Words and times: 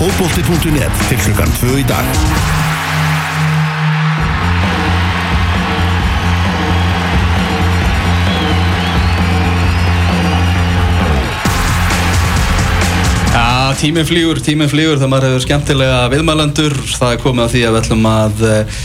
fótbolti.net 0.00 1.00
til 1.10 1.18
klukkan 1.20 1.50
2 1.60 1.74
í 1.76 1.82
dag. 1.84 2.06
Já, 13.28 13.74
tíminn 13.76 14.08
flýgur, 14.08 14.40
tíminn 14.40 14.72
flýgur 14.72 14.96
þegar 14.96 15.12
maður 15.12 15.28
hefur 15.28 15.44
skemmtilega 15.44 15.98
viðmælendur. 16.14 16.78
Það 16.94 17.12
er 17.12 17.20
komið 17.26 17.44
að 17.44 17.52
því 17.52 17.66
að 17.66 17.76
við 17.76 17.80
ætlum 17.82 18.08
að 18.14 18.42
uh, 18.48 18.80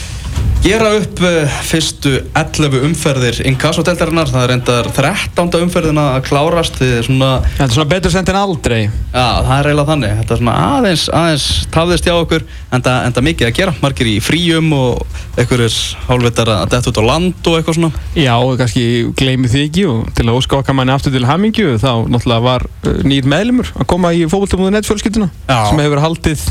gera 0.66 0.96
upp 0.98 1.20
uh, 1.22 1.58
fyrstu 1.68 2.12
11 2.34 2.80
umferðir 2.88 3.42
inkassoteldarinnar. 3.52 4.32
Það 4.34 4.46
er 4.46 4.54
endar 4.56 4.88
13. 4.96 5.52
umferðina 5.62 6.06
að 6.16 6.24
klárast. 6.30 6.80
Er 6.82 7.06
svona... 7.06 7.36
Þetta 7.46 7.68
er 7.68 7.76
svona 7.76 7.92
betur 7.92 8.14
sent 8.14 8.32
en 8.34 8.40
aldrei. 8.40 8.80
Já, 8.88 9.28
það 9.46 9.54
er 9.58 9.70
eiginlega 9.70 9.90
þannig. 9.92 10.16
Þetta 10.22 10.36
er 10.36 10.42
svona 10.42 10.56
aðeins, 10.72 11.06
aðeins 11.22 11.46
tafðist 11.76 12.10
hjá 12.10 12.16
okkur. 12.16 12.48
Enda, 12.74 12.96
enda 13.06 13.26
mikið 13.28 13.50
að 13.52 13.56
gera. 13.60 13.76
Margir 13.84 14.10
í 14.10 14.16
fríum 14.26 14.74
og 14.74 15.22
einhverjir 15.38 15.78
hálfveitar 16.10 16.54
að 16.56 16.66
detta 16.74 16.94
út 16.94 17.02
á 17.02 17.10
land 17.12 17.52
og 17.52 17.60
eitthvað 17.60 17.80
svona. 17.80 18.04
Já, 18.18 18.34
og 18.40 18.58
kannski 18.62 18.88
gleymi 19.22 19.52
því 19.52 19.66
ekki 19.70 19.88
og 19.92 20.12
til 20.18 20.26
að 20.26 20.42
óska 20.42 20.62
okkar 20.64 20.80
manni 20.80 20.96
aftur 20.96 21.14
til 21.14 21.28
hamingju 21.30 21.78
þá 21.84 21.92
náttúrulega 22.10 22.46
var 22.50 22.66
uh, 22.66 23.02
nýr 23.06 23.30
meðlumur 23.30 23.70
að 23.76 23.90
koma 23.94 24.16
í 24.18 24.26
fókvöldumúðu 24.32 24.86
fjölskylduna 24.90 25.30
Já. 25.46 25.60
sem 25.70 25.84
hefur 25.86 26.02
haldið 26.02 26.46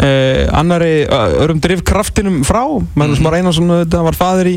uh, 0.00 0.58
annari 0.60 0.94
örum 1.42 1.60
drifkraftinum 1.62 2.42
frá 2.46 2.62
Magnús 2.94 3.22
Már 3.24 3.38
Einarsson 3.40 3.70
var 3.90 4.18
fadir 4.18 4.56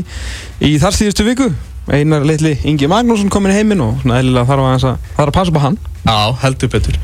í 0.64 0.74
þar 0.82 0.96
síðustu 0.98 1.26
viku 1.28 1.50
einar 1.90 2.26
litli 2.26 2.56
Ingi 2.68 2.88
Magnússon 2.90 3.32
komin 3.32 3.54
í 3.54 3.60
heiminn 3.60 3.82
og 3.84 4.04
eðlilega 4.04 4.46
þarf 4.48 4.68
að, 4.68 5.08
þarf 5.16 5.32
að 5.32 5.38
passa 5.40 5.54
upp 5.54 5.62
á 5.62 5.66
hann 5.68 5.80
Já, 6.00 6.32
heldur 6.42 6.70
betur. 6.72 6.96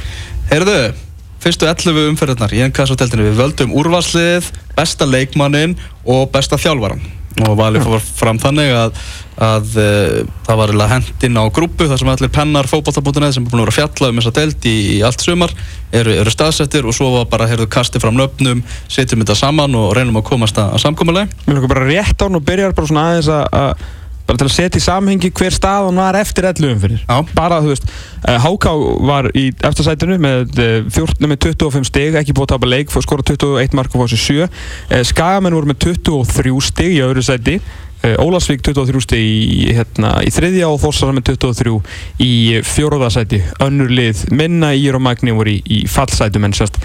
Heyrðu, 0.50 0.78
fyrstu 1.42 1.68
11 1.68 2.08
umferðarnar 2.12 2.54
í 2.56 2.62
NKS-hoteltinu. 2.70 3.26
Við 3.28 3.40
völdum 3.42 3.74
úrvarslið, 3.76 4.48
besta 4.76 5.08
leikmannin 5.08 5.76
og 6.08 6.30
besta 6.32 6.58
þjálfaran. 6.60 7.02
Og 7.44 7.56
valið 7.58 7.84
fór 7.84 8.04
fram 8.16 8.38
þannig 8.40 8.70
að, 8.72 9.00
að 9.44 9.74
uh, 9.76 10.20
það 10.46 10.60
var 10.62 10.70
hendinn 10.94 11.36
á 11.36 11.44
grúpu 11.52 11.88
þar 11.90 12.00
sem 12.00 12.10
allir 12.14 12.32
pennar 12.32 12.68
fótbolta.net 12.70 13.36
sem 13.36 13.44
er 13.44 13.50
búin 13.50 13.60
að 13.60 13.66
vera 13.66 13.74
að 13.74 13.78
fjalla 13.80 14.08
um 14.08 14.20
þessa 14.22 14.32
deild 14.38 14.68
í, 14.70 14.76
í 14.94 14.96
allt 15.04 15.24
sumar 15.26 15.52
eru, 15.92 16.14
eru 16.22 16.32
staðsettir 16.32 16.88
og 16.88 16.96
svo 16.96 17.10
var 17.18 17.28
bara, 17.28 17.50
heyrðu, 17.50 17.68
kastið 17.76 18.06
fram 18.06 18.16
nöfnum, 18.16 18.64
setjum 18.88 19.20
þetta 19.20 19.36
saman 19.42 19.76
og 19.76 19.92
reynum 19.98 20.16
að 20.22 20.28
komast 20.30 20.56
að, 20.62 20.72
að 20.78 20.84
samkomuleg. 20.86 21.36
Mér 21.44 21.58
langar 21.58 21.74
bara 21.74 21.86
rétt 21.90 22.16
á 22.16 22.24
hann 22.24 22.40
og 22.40 22.48
byrjar 22.48 22.76
bara 22.78 22.90
svona 22.90 23.06
aðeins 23.10 23.30
að, 23.36 23.44
að 23.60 23.86
bara 24.26 24.40
til 24.40 24.48
að 24.48 24.54
setja 24.56 24.80
í 24.80 24.84
samhengi 24.84 25.30
hver 25.38 25.54
stað 25.54 25.86
hann 25.88 26.00
var 26.02 26.18
eftir 26.18 26.48
11 26.50 26.72
umfyrir. 26.74 27.00
Já. 27.06 27.18
Bara, 27.36 27.60
þú 27.62 27.72
veist, 27.72 27.86
uh, 28.26 28.36
Háká 28.42 28.72
var 29.06 29.30
í 29.38 29.48
eftirsætinu 29.54 30.18
með, 30.18 30.52
uh, 30.58 30.90
14, 30.90 31.28
með 31.30 31.42
25 31.46 31.86
stig, 31.90 32.14
ekki 32.18 32.34
búið 32.36 32.48
að 32.50 32.54
tapa 32.56 32.70
leik, 32.74 32.90
skora 32.90 33.22
21 33.22 33.74
mark 33.78 33.94
og 33.94 34.02
fór 34.04 34.12
sér 34.14 34.22
7. 34.26 34.46
Uh, 34.90 35.02
Skagamenn 35.06 35.54
voru 35.54 35.70
með 35.72 35.82
23 35.88 36.56
stig 36.70 36.96
í 36.98 37.02
öðru 37.06 37.22
sæti. 37.26 37.58
Ólasvík 38.06 38.60
23 38.62 39.00
stig 39.02 39.18
í, 39.18 39.72
hérna, 39.74 40.12
í 40.22 40.28
þriðja 40.30 40.68
og 40.70 40.76
Þórsara 40.78 41.14
með 41.16 41.24
23 41.32 41.72
í 42.22 42.60
fjóruða 42.62 43.08
sæti. 43.10 43.40
Önnur 43.64 43.88
lið 43.90 44.20
minna 44.36 44.68
Ír 44.78 44.94
og 44.94 45.02
Magni 45.02 45.32
voru 45.34 45.50
í, 45.56 45.56
í 45.64 45.78
fallsætum 45.90 46.44
en 46.46 46.54
sérst 46.54 46.76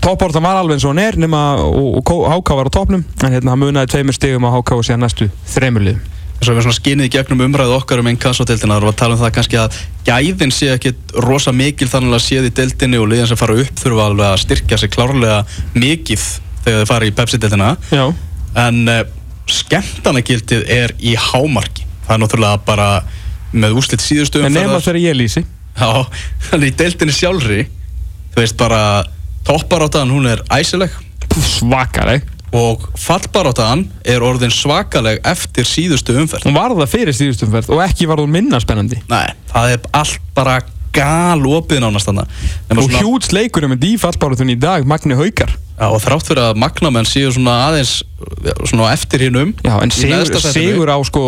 Topportan 0.00 0.40
var 0.46 0.56
alveg 0.62 0.78
eins 0.78 0.86
og 0.88 0.94
hann 0.94 1.02
er 1.02 1.18
nema, 1.20 1.42
og, 1.60 1.98
og 2.00 2.04
Kó- 2.08 2.24
Háká 2.30 2.56
var 2.56 2.70
á 2.72 2.76
topnum 2.78 3.02
en 3.04 3.34
hérna 3.36 3.52
hann 3.52 3.60
munaði 3.60 3.90
tveimur 3.92 4.16
stigum 4.16 4.46
á 4.48 4.54
Háká 4.54 4.78
og 4.78 4.86
síðan 4.86 5.04
næstu 5.04 5.28
þremur 5.52 5.84
liðum. 5.90 6.06
Þess 6.42 6.50
að 6.50 6.56
við 6.56 6.64
svona 6.64 6.74
skinnið 6.74 7.06
í 7.06 7.10
gegnum 7.14 7.42
umræðu 7.44 7.74
okkar 7.76 8.00
um 8.02 8.08
NKS-hoteltina 8.10 8.76
og 8.82 8.96
tala 8.98 9.14
um 9.14 9.20
það 9.20 9.28
kannski 9.36 9.58
að 9.62 9.76
gæðin 10.08 10.50
sé 10.50 10.72
ekki 10.72 10.90
rosa 11.22 11.52
mikil 11.54 11.86
þannig 11.86 12.16
að 12.16 12.24
séð 12.24 12.48
í 12.48 12.50
deildinni 12.58 12.98
og 12.98 13.06
liðan 13.12 13.28
sem 13.30 13.38
fara 13.38 13.54
upp 13.62 13.78
þurfa 13.78 14.06
alveg 14.08 14.26
að 14.26 14.40
styrkja 14.42 14.78
sig 14.82 14.90
klárlega 14.90 15.36
mikið 15.76 16.24
þegar 16.64 16.80
þau 16.80 16.90
fara 16.90 17.06
í 17.06 17.14
Pepsi-deildina. 17.20 17.70
En 18.64 18.82
uh, 18.90 18.98
skemmtanagildið 19.54 20.66
er 20.80 20.96
í 20.98 21.14
hámarki. 21.28 21.86
Það 22.08 22.16
er 22.16 22.22
náttúrulega 22.24 22.62
bara 22.66 22.90
með 23.54 23.78
úslit 23.78 24.02
síðustu 24.02 24.42
En 24.42 24.50
nema 24.50 24.66
umferðar 24.66 24.86
þegar 24.88 25.02
ég 25.04 25.18
lýsi. 25.22 25.46
Já, 25.78 25.90
þannig 26.50 26.74
í 26.74 26.78
deildinni 26.82 27.18
sjálfri 27.22 27.62
þú 28.34 28.42
veist 28.42 28.58
bara 28.58 28.82
topparáttan 29.46 30.10
hún 30.10 30.26
er 30.34 30.42
æsileg. 30.58 30.98
Svakaleg 31.38 32.26
og 32.52 32.84
fallbaráttan 33.00 33.86
er 34.04 34.24
orðin 34.24 34.52
svakaleg 34.52 35.22
eftir 35.24 35.66
síðustu 35.68 36.16
umferð. 36.20 36.46
Hún 36.48 36.56
var 36.56 36.74
það 36.76 36.92
fyrir 36.92 37.16
síðustumferð 37.16 37.72
og 37.72 37.82
ekki 37.86 38.08
var 38.10 38.20
hún 38.20 38.32
minna 38.34 38.60
spennandi. 38.62 39.00
Nei, 39.10 39.32
það 39.52 39.74
er 39.76 39.90
allt 40.02 40.30
bara 40.36 40.60
gal 40.92 41.40
opið 41.48 41.80
nánast 41.80 42.08
þannig 42.10 42.82
Og 42.84 42.96
hjúts 42.98 43.32
leikur 43.32 43.64
með 43.70 43.80
dífallbáratunni 43.86 44.58
í 44.58 44.60
dag 44.60 44.84
Magni 44.88 45.16
Haukar. 45.16 45.54
Já, 45.78 45.86
og 45.88 46.02
þrátt 46.04 46.28
fyrir 46.28 46.42
að 46.44 46.58
magnamenn 46.60 47.08
séu 47.08 47.30
svona 47.32 47.54
aðeins 47.70 47.94
svona 48.68 48.92
á 48.92 48.94
eftir 48.94 49.24
hinnum 49.24 49.54
Já, 49.64 49.72
en 49.82 49.90
sigur, 49.94 50.36
sigur 50.44 50.92
á 50.92 50.98
sko 51.08 51.22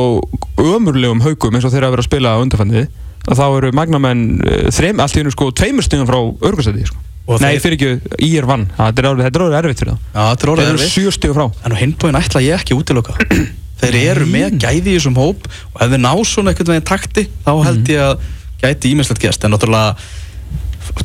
ömurlegum 0.60 1.24
haukum 1.24 1.56
eins 1.56 1.64
og 1.64 1.72
þeirra 1.72 1.88
að 1.88 1.96
vera 1.96 2.04
að 2.04 2.10
spila 2.10 2.34
undanfannið 2.42 2.84
að 3.24 3.40
þá 3.40 3.44
eru 3.48 3.72
Magnamenn 3.74 4.24
uh, 4.44 4.66
þreim, 4.74 5.00
allt 5.00 5.16
í 5.16 5.22
hennu 5.22 5.32
sko 5.32 5.48
tveimur 5.56 5.86
stíðum 5.86 6.08
frá 6.10 6.20
örgursæti 6.44 6.84
sko. 6.90 7.00
Nei, 7.24 7.54
þeir- 7.56 7.62
fyrir 7.64 7.76
ekki, 7.78 8.16
í 8.26 8.30
er 8.38 8.46
vann. 8.48 8.66
Það 8.76 8.98
er 9.00 9.08
orðið 9.10 9.24
þetta 9.28 9.38
er 9.40 9.44
orðið 9.46 9.58
erfitt 9.62 9.78
fyrir 9.80 9.92
það 9.94 10.00
Já, 10.14 10.22
þetta 10.28 10.32
er 10.34 10.44
Þeir 10.44 10.52
orðið 10.54 10.68
eru 10.68 10.78
erfið 10.78 10.92
sjö 10.94 11.12
stíðu 11.16 11.36
frá. 11.38 11.46
En 11.64 11.72
á 11.72 11.76
hinbóin 11.80 12.18
ætla 12.20 12.42
ég 12.44 12.58
ekki 12.60 12.74
að 12.74 12.82
útiloka. 12.82 13.14
Þeir 13.84 13.96
eru 14.00 14.26
með 14.30 14.58
gæði 14.64 14.92
í 14.92 14.96
þessum 14.98 15.16
hóp 15.18 15.48
og 15.74 15.80
ef 15.84 15.88
þeir 15.94 16.02
ná 16.04 16.12
svona 16.28 16.52
einhvern 16.52 16.72
veginn 16.74 16.88
takti 16.88 17.24
þá 17.44 17.52
held 17.66 17.88
ég 17.94 18.02
að 18.04 18.28
gæti 18.64 18.92
ímislegt 18.94 19.24
gest 19.24 19.44
en 19.44 19.52
náttúrulega 19.56 19.96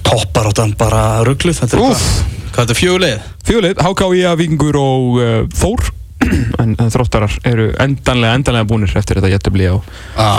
toppar 0.05 0.49
áttan 0.51 0.75
bara 0.77 1.23
ruggluð 1.27 1.57
Þetta 1.63 1.77
er 1.77 1.83
Úff. 1.83 2.03
bara, 2.03 2.43
hvað 2.51 2.59
er 2.59 2.67
þetta 2.67 2.77
fjögulegð? 2.79 3.25
Fjölið, 3.49 3.81
HKÍA, 3.87 4.33
Víkingur 4.39 4.77
og 4.79 5.17
uh, 5.19 5.47
Þór. 5.59 5.87
En, 6.59 6.73
en 6.75 6.89
þróttarar 6.91 7.31
eru 7.47 7.69
endanlega, 7.79 8.35
endanlega 8.35 8.67
búnir 8.67 8.91
eftir 8.99 9.17
þetta 9.21 9.31
jættubli 9.31 9.69
á 9.71 9.75
Ah. 10.19 10.35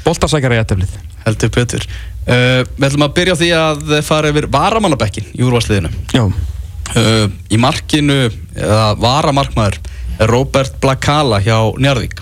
Framvellinum 0.00 0.06
Boltasækjara 0.06 0.60
jættublið 0.60 0.96
Heldur 1.24 1.50
betur. 1.54 1.84
Uh, 2.24 2.62
Við 2.76 2.86
ætlum 2.88 3.04
að 3.04 3.14
byrja 3.16 3.34
á 3.36 3.40
því 3.40 3.50
að 3.56 3.94
fara 4.06 4.30
yfir 4.32 4.46
varamannabekkin 4.52 5.30
í 5.36 5.44
úrvarsliðinu 5.44 5.90
Já, 6.14 6.24
uh, 6.24 7.26
í 7.50 7.60
markinu 7.60 8.18
eða 8.56 8.94
varamarkmaður 9.00 9.78
er 10.20 10.30
Robert 10.30 10.76
Blakala 10.80 11.40
hjá 11.40 11.56
Njarðvík. 11.80 12.20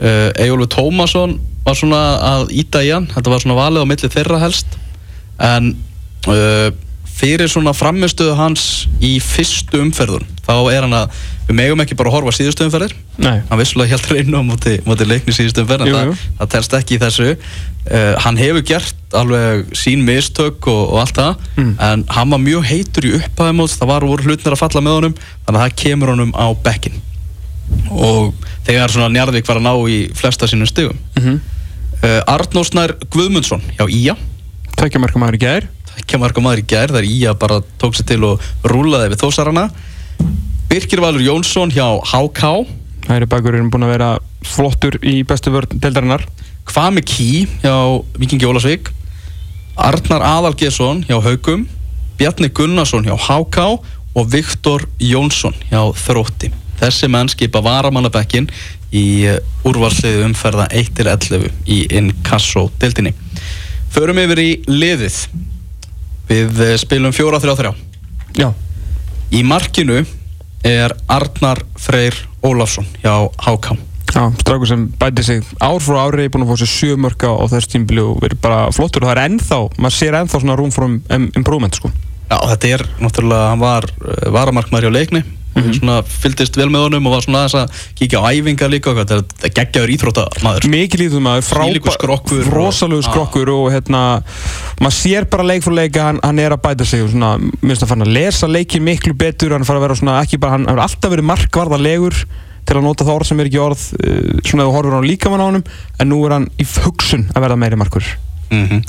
Uh, 0.00 0.30
Ejólfur 0.40 0.70
Tómasson 0.72 1.38
var 1.66 1.76
svona 1.76 2.00
að 2.24 2.52
íta 2.56 2.80
í 2.84 2.88
hann. 2.94 3.10
Þetta 3.12 3.32
var 3.32 3.42
svona 3.42 3.58
valið 3.58 3.84
á 3.84 3.90
milli 3.90 4.10
þeirra 4.12 4.40
helst. 4.40 4.78
En 5.44 5.74
uh, 6.28 6.70
fyrir 7.20 7.50
svona 7.52 7.74
framistuðu 7.76 8.34
hans 8.38 8.66
í 9.04 9.18
fyrstu 9.22 9.80
umferðun 9.84 10.24
þá 10.46 10.54
er 10.72 10.86
hann 10.86 10.96
að 10.96 11.18
við 11.50 11.58
megum 11.58 11.82
ekki 11.84 11.96
bara 11.98 12.10
að 12.10 12.16
horfa 12.16 12.32
síðustu 12.34 12.64
umferðir. 12.66 12.94
Nei. 13.20 13.42
Hann 13.50 13.60
vissulega 13.60 13.96
held 13.96 14.06
reynu 14.10 14.40
á 14.40 14.42
móti, 14.46 14.76
móti 14.86 15.06
leikni 15.06 15.34
síðustu 15.34 15.64
umferð 15.64 15.84
en 15.84 15.90
Jú, 15.90 15.98
það, 15.98 16.24
það 16.38 16.50
telst 16.54 16.76
ekki 16.78 16.96
í 16.96 17.00
þessu. 17.02 17.28
Uh, 17.90 18.14
hann 18.24 18.38
hefur 18.40 18.64
gert 18.68 19.16
alveg 19.16 19.70
sín 19.78 20.02
mistök 20.06 20.68
og, 20.70 20.82
og 20.94 20.98
allt 21.04 21.16
það 21.16 21.46
Mm. 21.60 21.72
en 21.82 22.02
hann 22.08 22.30
var 22.30 22.40
mjög 22.40 22.66
heitur 22.68 23.06
í 23.08 23.12
upphæðumót 23.18 23.72
það 23.76 23.90
var 23.90 24.04
voru 24.06 24.24
hlutnir 24.24 24.54
að 24.54 24.60
falla 24.60 24.80
með 24.84 24.96
honum 24.98 25.14
þannig 25.18 25.58
að 25.58 25.64
það 25.64 25.78
kemur 25.82 26.12
honum 26.12 26.30
á 26.36 26.46
bekkin 26.64 27.00
og 27.90 28.34
þegar 28.66 28.92
svona 28.92 29.08
Njarðvík 29.14 29.48
var 29.48 29.60
að 29.60 29.66
ná 29.66 29.72
í 29.90 29.98
flesta 30.16 30.48
sínum 30.50 30.68
stigum. 30.68 30.98
Mm 31.16 31.22
-hmm. 31.24 31.40
uh, 32.04 32.34
Arnór 32.34 32.66
Snær 32.66 32.94
Guðmundsson 33.10 33.62
hjá 33.78 33.86
Ía 33.88 34.16
Tveikja 34.80 34.96
marka 34.96 35.20
maður 35.20 35.36
í 35.36 35.38
gær. 35.42 35.64
Ekki 36.00 36.16
að 36.16 36.20
marka 36.22 36.40
maður 36.40 36.60
í 36.62 36.68
gær 36.70 36.92
þar 36.94 37.04
Ía 37.04 37.32
bara 37.36 37.58
tók 37.82 37.98
sér 37.98 38.06
til 38.08 38.22
og 38.24 38.46
rúlaði 38.64 39.10
við 39.12 39.20
þósarana. 39.20 39.66
Birkir 40.70 41.02
Valur 41.04 41.20
Jónsson 41.20 41.74
hjá 41.74 41.84
HK 42.08 42.52
Hæri 43.10 43.28
bakurinn 43.28 43.68
búinn 43.68 43.84
að 43.84 43.92
vera 43.92 44.08
flottur 44.40 44.96
í 45.04 45.18
bestu 45.28 45.52
vörn 45.52 45.76
deildarinnar. 45.84 46.24
Kvami 46.64 47.04
Kí 47.04 47.44
hjá 47.60 47.76
Vikingi 48.16 48.48
Ólasvík 48.48 48.88
Arnar 49.76 50.24
Aðalgesson 50.24 51.04
hjá 51.04 51.18
Haugum 51.28 51.68
Bjarni 52.16 52.48
Gunnarsson 52.48 53.04
hjá 53.04 53.18
HK 53.20 53.68
og 54.16 54.32
Viktor 54.32 54.88
Jónsson 54.96 55.60
hjá 55.68 55.90
Þrótti. 56.06 56.54
Þessi 56.80 57.12
menn 57.12 57.28
skipa 57.28 57.60
varamannabekkin 57.60 58.48
í 58.96 59.08
uh, 59.28 59.42
úrvarsliðu 59.68 60.24
umferða 60.30 60.70
1-11 60.72 61.50
í 61.68 61.84
Inkasso 62.00 62.70
deildinni 62.80 63.12
förum 63.90 64.18
yfir 64.22 64.40
í 64.42 64.48
liðið. 64.70 65.16
Við 66.30 66.60
uh, 66.62 66.74
spilum 66.78 67.14
4-3-3 67.14 67.72
Já, 68.38 68.52
í 69.34 69.40
markinu 69.42 70.04
er 70.66 70.92
Arnar 71.10 71.62
Freyr 71.80 72.14
Ólafsson 72.46 72.86
hjá 73.02 73.14
HK 73.42 73.72
já, 74.10 74.22
strákur 74.42 74.66
sem 74.70 74.84
bæti 75.00 75.22
sig 75.26 75.42
ár 75.62 75.78
frá 75.82 76.04
ári, 76.06 76.28
búinn 76.30 76.44
að 76.46 76.52
fá 76.52 76.60
sér 76.62 76.70
sjö 76.70 76.96
mörka 76.98 77.30
á 77.30 77.42
þess 77.50 77.70
tímbili 77.70 78.02
og 78.02 78.18
verið 78.22 78.40
bara 78.42 78.64
flottur. 78.74 79.04
Og 79.04 79.10
það 79.10 79.16
er 79.16 79.22
ennþá, 79.28 79.58
maður 79.78 79.96
sér 79.96 80.16
ennþá 80.20 80.40
svona 80.42 80.56
room 80.58 80.72
for 80.74 80.86
im- 80.90 81.28
improvement 81.38 81.78
sko. 81.78 81.90
Já, 82.30 82.36
þetta 82.52 82.72
er 82.76 82.84
náttúrulega, 83.02 83.50
hann 83.52 83.62
var 83.62 83.86
uh, 83.90 84.16
varamarkmaður 84.34 84.88
hjá 84.88 84.94
leikni 84.98 85.22
og 85.50 85.62
ég 85.66 85.78
svona 85.80 85.96
fylgdist 86.06 86.56
vel 86.56 86.68
með 86.70 86.84
honum 86.86 87.06
og 87.10 87.14
var 87.16 87.24
svona 87.26 87.40
aðeins 87.44 87.56
að 87.58 87.78
kíkja 87.98 88.20
á 88.22 88.30
æfingar 88.30 88.70
líka 88.70 88.90
og 88.92 89.00
þetta 89.00 89.16
er 89.48 89.54
geggjaður 89.56 89.92
íþróttamaður 89.96 90.68
Mikið 90.70 91.02
lítum 91.04 91.24
maður, 91.26 91.46
Þvílíkur 91.50 91.96
skrokkur 91.96 92.42
og- 92.44 92.52
rosalegu 92.54 93.02
skrokkur 93.08 93.50
og 93.56 93.66
hérna, 93.74 94.02
maður 94.80 94.96
sér 95.00 95.26
bara 95.30 95.42
leik 95.50 95.64
fyrir 95.66 95.80
leika, 95.82 96.04
hann, 96.10 96.20
hann 96.22 96.38
er 96.38 96.54
að 96.54 96.62
bæta 96.68 96.86
sig 96.86 97.02
og 97.02 97.10
svona, 97.10 97.32
minnst 97.62 97.82
að 97.82 97.90
fann 97.94 98.06
að 98.06 98.12
lesa 98.14 98.46
leiki 98.46 98.80
miklu 98.80 99.14
betur, 99.18 99.52
hann 99.56 99.64
fara 99.66 99.80
að 99.82 99.86
vera 99.88 99.98
svona, 99.98 100.20
ekki 100.22 100.38
bara, 100.38 100.52
hann 100.58 100.66
hann 100.70 100.78
hefur 100.78 100.86
alltaf 100.86 101.10
verið 101.16 101.28
markvarðarlegur 101.32 102.20
til 102.70 102.76
að 102.76 102.84
nota 102.86 103.04
það 103.04 103.16
orð 103.18 103.26
sem 103.26 103.40
er 103.40 103.48
ekki 103.50 103.58
orð, 103.64 103.84
uh, 103.98 104.40
svona 104.46 104.62
ef 104.62 104.68
þú 104.70 104.74
horfur 104.76 104.98
á 105.00 105.08
líkamann 105.10 105.42
á 105.42 105.46
honum, 105.50 105.64
en 105.98 106.08
nú 106.12 106.18
er 106.26 106.36
hann 106.36 106.46
í 106.60 106.66
hugsun 106.84 107.26
að 107.34 107.42
verða 107.42 107.58
meiri 107.58 107.76
markur. 107.80 108.06
Mhm. 108.50 108.84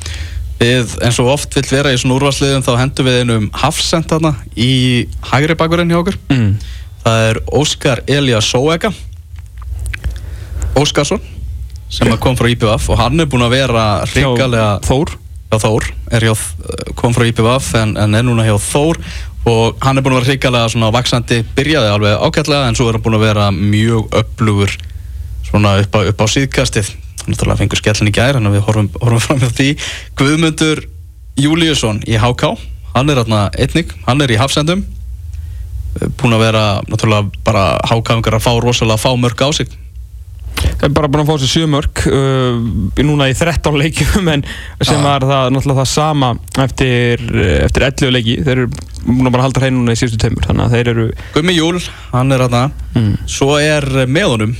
Við, 0.61 0.91
eins 1.01 1.17
og 1.23 1.31
oft 1.33 1.55
vill 1.57 1.65
vera 1.71 1.89
í 1.89 1.97
svona 1.97 2.19
úrvarsliðum 2.19 2.61
þá 2.67 2.71
hendum 2.77 3.07
við 3.07 3.15
einum 3.23 3.47
hafsend 3.63 4.05
þarna 4.11 4.35
í 4.53 5.07
hægri 5.31 5.55
bakurinn 5.57 5.89
hjá 5.89 5.97
okkur 6.03 6.19
Mm. 6.29 6.51
það 7.01 7.23
er 7.31 7.39
Óskar 7.57 8.03
Elias 8.07 8.45
Sóega 8.51 8.91
Óskarsson 10.77 11.19
sem 11.91 12.07
kom 12.23 12.37
frá 12.39 12.47
IPVF 12.53 12.85
og 12.93 12.99
hann 13.01 13.19
er 13.19 13.27
búinn 13.27 13.43
að 13.43 13.55
vera 13.57 13.81
hrikalega 14.07 14.67
Þór. 14.85 15.09
hjá 15.51 15.57
Þór 15.65 15.87
er 16.15 16.25
hjá, 16.29 16.35
kom 16.95 17.11
frá 17.17 17.25
IPVF 17.27 17.73
en, 17.81 17.97
en 17.99 18.15
er 18.15 18.23
núna 18.23 18.45
hjá 18.47 18.55
Þór 18.63 19.01
og 19.51 19.81
hann 19.83 19.97
er 19.99 20.05
búinn 20.05 20.15
að 20.15 20.21
vera 20.21 20.29
hrikalega 20.31 20.69
svona 20.71 20.91
vaksandi 20.95 21.41
byrjaði 21.57 21.89
alveg 21.91 22.21
ágætlega 22.29 22.69
en 22.69 22.77
svo 22.79 22.87
er 22.87 22.95
hann 22.99 23.03
búinn 23.03 23.17
að 23.19 23.25
vera 23.27 23.49
mjög 23.51 24.13
upplugur 24.21 24.77
svona 25.49 25.73
upp 25.81 25.97
á, 25.97 25.99
upp 26.13 26.21
á 26.23 26.25
síðkastið 26.31 26.93
náttúrulega 27.33 27.61
fengur 27.63 27.81
skellin 27.81 28.11
í 28.11 28.15
gær 28.15 28.37
þannig 28.37 28.51
að 28.51 28.57
við 28.57 28.67
horfum, 28.67 28.89
horfum 29.01 29.25
fram 29.25 29.41
hjá 29.41 29.49
því. 29.57 29.69
Guðmundur 30.19 30.83
Júliusson 31.41 32.03
í 32.07 32.19
HK 32.21 32.55
hann 32.95 33.11
er 33.11 33.21
þarna 33.21 33.45
einnig, 33.55 33.93
hann 34.07 34.23
er 34.23 34.33
í 34.33 34.39
Hafsendum. 34.39 34.83
Búinn 36.19 36.35
að 36.37 36.45
vera 36.45 36.65
náttúrulega 36.87 37.43
bara 37.45 37.63
HK-ingar 37.87 38.37
að 38.37 38.45
fá 38.45 38.51
rosalega 38.63 39.01
fá 39.01 39.11
mörg 39.19 39.43
á 39.43 39.49
sig. 39.55 39.71
Það 40.61 40.85
er 40.87 40.93
bara 40.95 41.09
búin 41.11 41.23
að 41.23 41.29
fá 41.29 41.41
sér 41.41 41.51
sjö 41.51 41.67
mörg 41.69 42.01
uh, 42.09 43.03
núna 43.05 43.27
í 43.31 43.35
13 43.37 43.77
leikjum 43.81 44.29
en 44.33 44.43
sem 44.83 45.03
var 45.03 45.23
það 45.25 45.51
náttúrulega 45.55 45.81
það 45.81 45.89
sama 45.91 46.31
eftir, 46.63 47.23
eftir 47.67 47.87
11 47.87 48.15
leiki. 48.15 48.37
Þeir 48.45 48.53
eru 48.55 48.67
búin 49.05 49.29
að 49.29 49.35
bara 49.35 49.45
halda 49.47 49.63
hrein 49.63 49.77
núna 49.77 49.95
í 49.95 49.99
síðustu 49.99 50.21
teimur 50.21 50.47
þannig 50.47 50.67
að 50.67 50.75
þeir 50.75 50.91
eru 50.93 51.07
Gummi 51.35 51.55
Júl, 51.57 51.79
hann 52.11 52.35
er 52.35 52.45
þarna. 52.45 52.65
Mm. 52.95 53.13
Svo 53.37 53.55
er 53.61 53.87
með 54.07 54.35
honum 54.35 54.57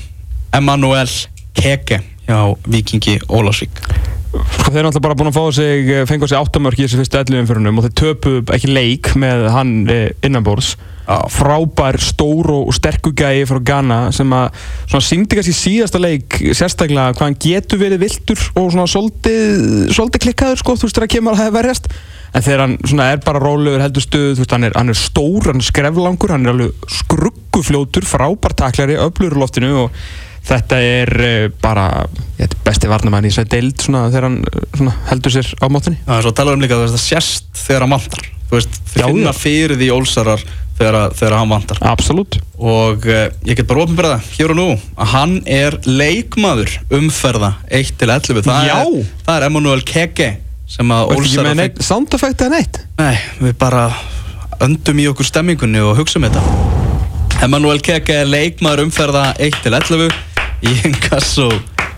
Emanuel 0.57 1.09
Keke 1.57 2.01
hjá 2.27 2.39
Vikingi 2.67 3.19
Ólásvík 3.27 3.83
sko, 4.31 4.69
þeir 4.71 4.79
eru 4.81 4.87
náttúrulega 4.87 5.07
bara 5.07 5.17
búin 5.19 5.31
að 5.31 5.37
fá 5.37 5.55
sig 5.55 5.91
fengu 6.07 6.29
sig 6.29 6.39
8 6.39 6.61
mörg 6.63 6.79
í 6.79 6.85
þessu 6.85 7.01
fyrstu 7.01 7.19
11 7.19 7.43
umfyrunum 7.43 7.79
og 7.79 7.87
þeir 7.87 7.97
töpu 7.99 8.33
ekki 8.55 8.71
leik 8.71 9.11
með 9.19 9.47
hann 9.51 9.75
eh, 9.91 10.09
innanborðs. 10.25 10.75
Frábær, 11.11 11.97
stór 11.99 12.47
og 12.53 12.69
sterkur 12.77 13.11
gæi 13.17 13.41
frá 13.49 13.57
Ghana 13.67 13.97
sem 14.15 14.29
að 14.31 14.53
svona 14.85 15.03
síndi 15.03 15.35
kannski 15.35 15.55
síðasta 15.57 15.99
leik 15.99 16.37
sérstaklega 16.55 17.17
hvað 17.17 17.25
hann 17.25 17.37
getur 17.41 17.81
verið 17.81 18.05
viltur 18.05 18.45
og 18.53 18.69
svona 18.71 18.87
svolítið, 18.87 20.21
klikkaður 20.23 20.61
sko, 20.61 20.77
þú 20.77 20.87
veist 20.87 20.99
þegar 21.01 21.13
kemur 21.17 21.35
að 21.35 21.41
það 21.41 21.57
verjast. 21.57 21.91
En 22.31 22.45
þegar 22.45 22.63
hann 22.63 22.77
svona 22.85 23.09
er 23.11 23.23
bara 23.25 23.43
rólegur 23.43 23.83
heldur 23.83 24.05
stuð 24.05 24.29
þú 24.37 24.45
veist 24.45 24.55
hann 24.55 24.69
er, 24.69 24.77
hann 24.77 24.93
er 24.93 25.01
stór, 25.01 25.49
hann 25.49 25.59
er 25.59 25.67
skreflangur 25.67 26.31
hann 26.31 26.47
er 26.47 26.53
alveg 26.53 26.91
skruggufljótur 27.01 28.07
frábær 28.07 28.55
taklari, 28.61 28.95
öflur 29.01 29.35
í 29.35 29.41
loftinu 29.41 29.73
og 29.81 30.03
þetta 30.47 30.79
er 30.81 31.11
uh, 31.21 31.45
bara 31.61 31.85
ég, 32.39 32.47
er 32.47 32.57
besti 32.65 32.89
varnamæn 32.91 33.27
í 33.27 33.31
þessari 33.31 33.51
deild 33.53 33.83
svona, 33.83 34.07
þegar 34.09 34.27
hann 34.27 34.39
uh, 34.41 34.65
svona, 34.77 34.95
heldur 35.11 35.35
sér 35.35 35.51
á 35.61 35.65
mótunni 35.71 36.01
Það 36.07 36.17
er 36.17 36.25
svo 36.25 36.33
að 36.33 36.37
tala 36.41 36.55
um 36.55 36.65
líka 36.65 36.77
að 36.77 36.87
það 36.89 37.03
sérst 37.05 37.61
þegar 37.61 37.85
hann 37.85 37.95
vantar. 37.95 38.27
Þú 38.51 38.57
veist, 38.57 38.77
þeir 38.91 39.05
finna 39.05 39.33
fyrir 39.37 39.79
því 39.79 39.89
ólsarar 39.95 40.45
þegar, 40.81 40.97
þegar 41.15 41.35
hann 41.37 41.51
vantar. 41.53 41.81
Absolutt. 41.87 42.37
Og 42.59 43.05
uh, 43.07 43.25
ég 43.47 43.59
get 43.59 43.69
bara 43.69 43.85
ofnbyrða 43.85 44.17
hér 44.33 44.53
og 44.53 44.59
nú 44.59 44.67
að 44.75 45.11
hann 45.13 45.35
er 45.49 45.77
leikmaður 45.87 46.73
umferða 46.97 47.53
1 47.69 47.93
til 48.01 48.09
11 48.09 48.47
það, 48.47 48.65
Já. 48.67 48.79
er, 48.81 49.13
það 49.27 49.37
er 49.37 49.47
Emanuel 49.47 49.85
Keke 49.87 50.31
sem 50.71 50.91
að 50.95 51.13
ekki 51.13 51.21
ólsarar 51.21 51.49
með 51.49 51.61
neitt 51.61 51.85
sound 51.85 52.17
effect 52.17 52.43
eða 52.45 52.57
neitt? 52.57 52.81
Nei, 52.99 53.15
við 53.43 53.55
bara 53.61 53.85
öndum 54.61 54.99
í 55.01 55.07
okkur 55.11 55.27
stemmingunni 55.27 55.81
og 55.83 55.95
hugsaum 55.99 56.27
þetta. 56.27 56.43
Emanuel 57.45 57.79
Keke 57.83 58.21
er 58.21 58.29
leikmaður 58.29 58.85
umferða 58.85 59.31
1 59.41 59.63
til 59.63 59.73
11 59.73 60.11
í 60.65 60.73
Inkasso 60.87 61.49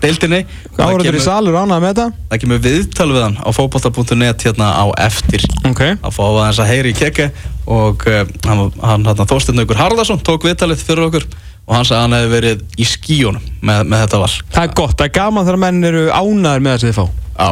deildinni. 0.04 0.42
Það 0.74 0.84
Áhverður 0.84 1.18
í 1.18 1.22
salur 1.22 1.56
ánað 1.56 1.82
með 1.84 1.90
þetta? 1.90 2.06
Það 2.30 2.42
kemur 2.42 2.62
viðtal 2.64 3.08
við 3.12 3.22
hann 3.24 3.38
á 3.40 3.48
fótbolta.net 3.56 4.44
hérna 4.48 4.68
á 4.74 4.84
eftir. 5.04 5.46
Ok. 5.68 5.82
Að 5.94 6.16
fá 6.16 6.22
aðeins 6.26 6.60
að 6.64 6.70
heyri 6.72 6.92
í 6.92 6.98
kekki 6.98 7.30
og 7.70 8.04
uh, 8.10 8.20
hann, 8.44 8.62
hann, 8.82 9.08
hann 9.08 9.30
Þorsteinn 9.30 9.62
Haukur 9.62 9.80
Harðarsson 9.80 10.22
tók 10.26 10.44
viðtalið 10.48 10.84
fyrir 10.84 11.08
okkur 11.08 11.26
og 11.64 11.72
hann 11.78 11.88
sagði 11.88 11.96
að 11.96 12.04
hann 12.04 12.18
hefði 12.18 12.34
verið 12.34 12.64
í 12.76 12.88
skíunum 12.88 13.48
með, 13.64 13.82
með 13.88 14.04
þetta 14.04 14.22
val. 14.24 14.30
Það 14.52 14.68
er 14.68 14.76
gott, 14.82 14.94
það 14.98 15.08
er 15.08 15.16
gaman 15.16 15.48
þegar 15.48 15.62
menn 15.64 15.90
eru 15.90 16.04
ánæður 16.12 16.68
með 16.68 16.78
sem 16.82 16.92
þið 16.92 17.00
fá. 17.00 17.04
Já. 17.34 17.50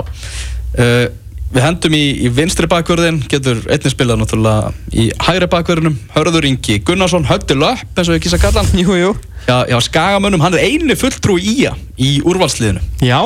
Uh, 0.76 1.11
Við 1.53 1.61
hendum 1.67 1.93
í, 1.93 2.05
í 2.25 2.29
vinstri 2.32 2.64
bakverðin 2.64 3.19
getur 3.29 3.59
einnig 3.67 3.93
spilað 3.93 4.23
náttúrulega 4.23 4.70
í 4.97 5.11
hægri 5.20 5.49
bakverðinum 5.53 5.99
Hörður 6.14 6.47
Ingi 6.49 6.79
Gunnarsson 6.81 7.26
högdi 7.29 7.59
löpp 7.61 8.00
eins 8.00 8.09
og 8.09 8.17
ég 8.17 8.25
kýsa 8.25 8.38
að 8.38 8.47
kalla 8.47 8.62
hann. 8.64 8.81
Jú, 8.81 8.97
jú 8.97 9.11
Já, 9.49 9.56
já 9.69 9.79
skagamönnum, 9.83 10.41
hann 10.44 10.55
er 10.55 10.65
eini 10.69 10.94
fulltrú 10.99 11.37
í 11.41 11.56
IA 11.65 11.73
í 11.99 12.11
úrvalsliðinu. 12.23 12.81
Já. 13.03 13.19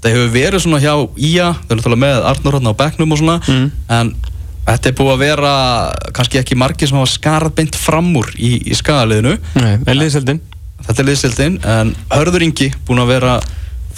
Það 0.00 0.14
hefur 0.14 0.30
verið 0.32 0.62
svona 0.64 0.80
hjá 0.80 0.94
IA 1.20 1.48
þau 1.52 1.70
eru 1.70 1.78
náttúrulega 1.80 2.02
með 2.06 2.20
Arnur 2.30 2.56
hérna 2.56 2.72
á 2.72 2.80
bekknum 2.80 3.12
og 3.12 3.18
svona 3.20 3.38
Mm. 3.46 3.66
en 3.88 4.14
þetta 4.66 4.88
er 4.88 4.94
búið 4.96 5.12
að 5.12 5.18
vera 5.24 5.52
kannski 6.16 6.38
ekki 6.40 6.56
margir 6.56 6.88
sem 6.88 6.96
hafa 6.96 7.10
skarað 7.12 7.54
beint 7.58 7.76
fram 7.76 8.08
úr 8.16 8.28
í, 8.38 8.54
í 8.70 8.74
skagaliðinu. 8.78 9.36
Nei, 9.60 9.74
en 9.86 9.98
liðseldin 9.98 10.40
þetta 10.86 11.02
er 11.02 11.08
liðsildin 11.10 11.58
en 11.68 11.94
Hörður 12.10 12.42
Ingi 12.46 12.70
búin 12.88 13.02
að 13.02 13.10
vera 13.12 13.34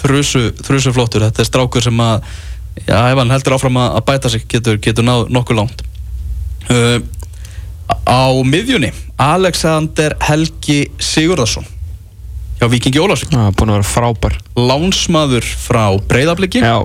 þrusu, 0.02 0.48
þrusu 0.66 0.92
flottur 0.96 1.22
þetta 1.22 1.42
er 1.44 1.46
strákur 1.46 1.82
sem 1.84 2.00
að 2.02 2.24
já, 2.88 2.96
ef 3.12 3.18
hann 3.20 3.30
heldur 3.30 3.54
áfram 3.54 3.78
að 3.78 3.98
að 4.00 4.06
bæta 4.10 4.30
sig 4.32 4.46
getur, 4.50 4.78
getur 4.82 5.04
náð 5.06 5.28
nokkuð 5.30 5.56
langt. 5.60 5.82
Uh, 6.70 6.98
á 8.06 8.24
miðjunni 8.46 8.92
Alexander 9.20 10.16
Helgi 10.22 10.84
Sigurðarsson 11.02 11.66
hjá 12.62 12.68
Víkingi 12.70 13.00
Ólafsvík. 13.02 13.32
Já, 13.34 13.50
búin 13.58 13.72
að 13.72 13.80
vera 13.80 13.88
frábær. 13.90 14.36
Lánsmaður 14.54 15.46
frá 15.64 15.98
Breiðabliki. 16.06 16.62
Já. 16.62 16.78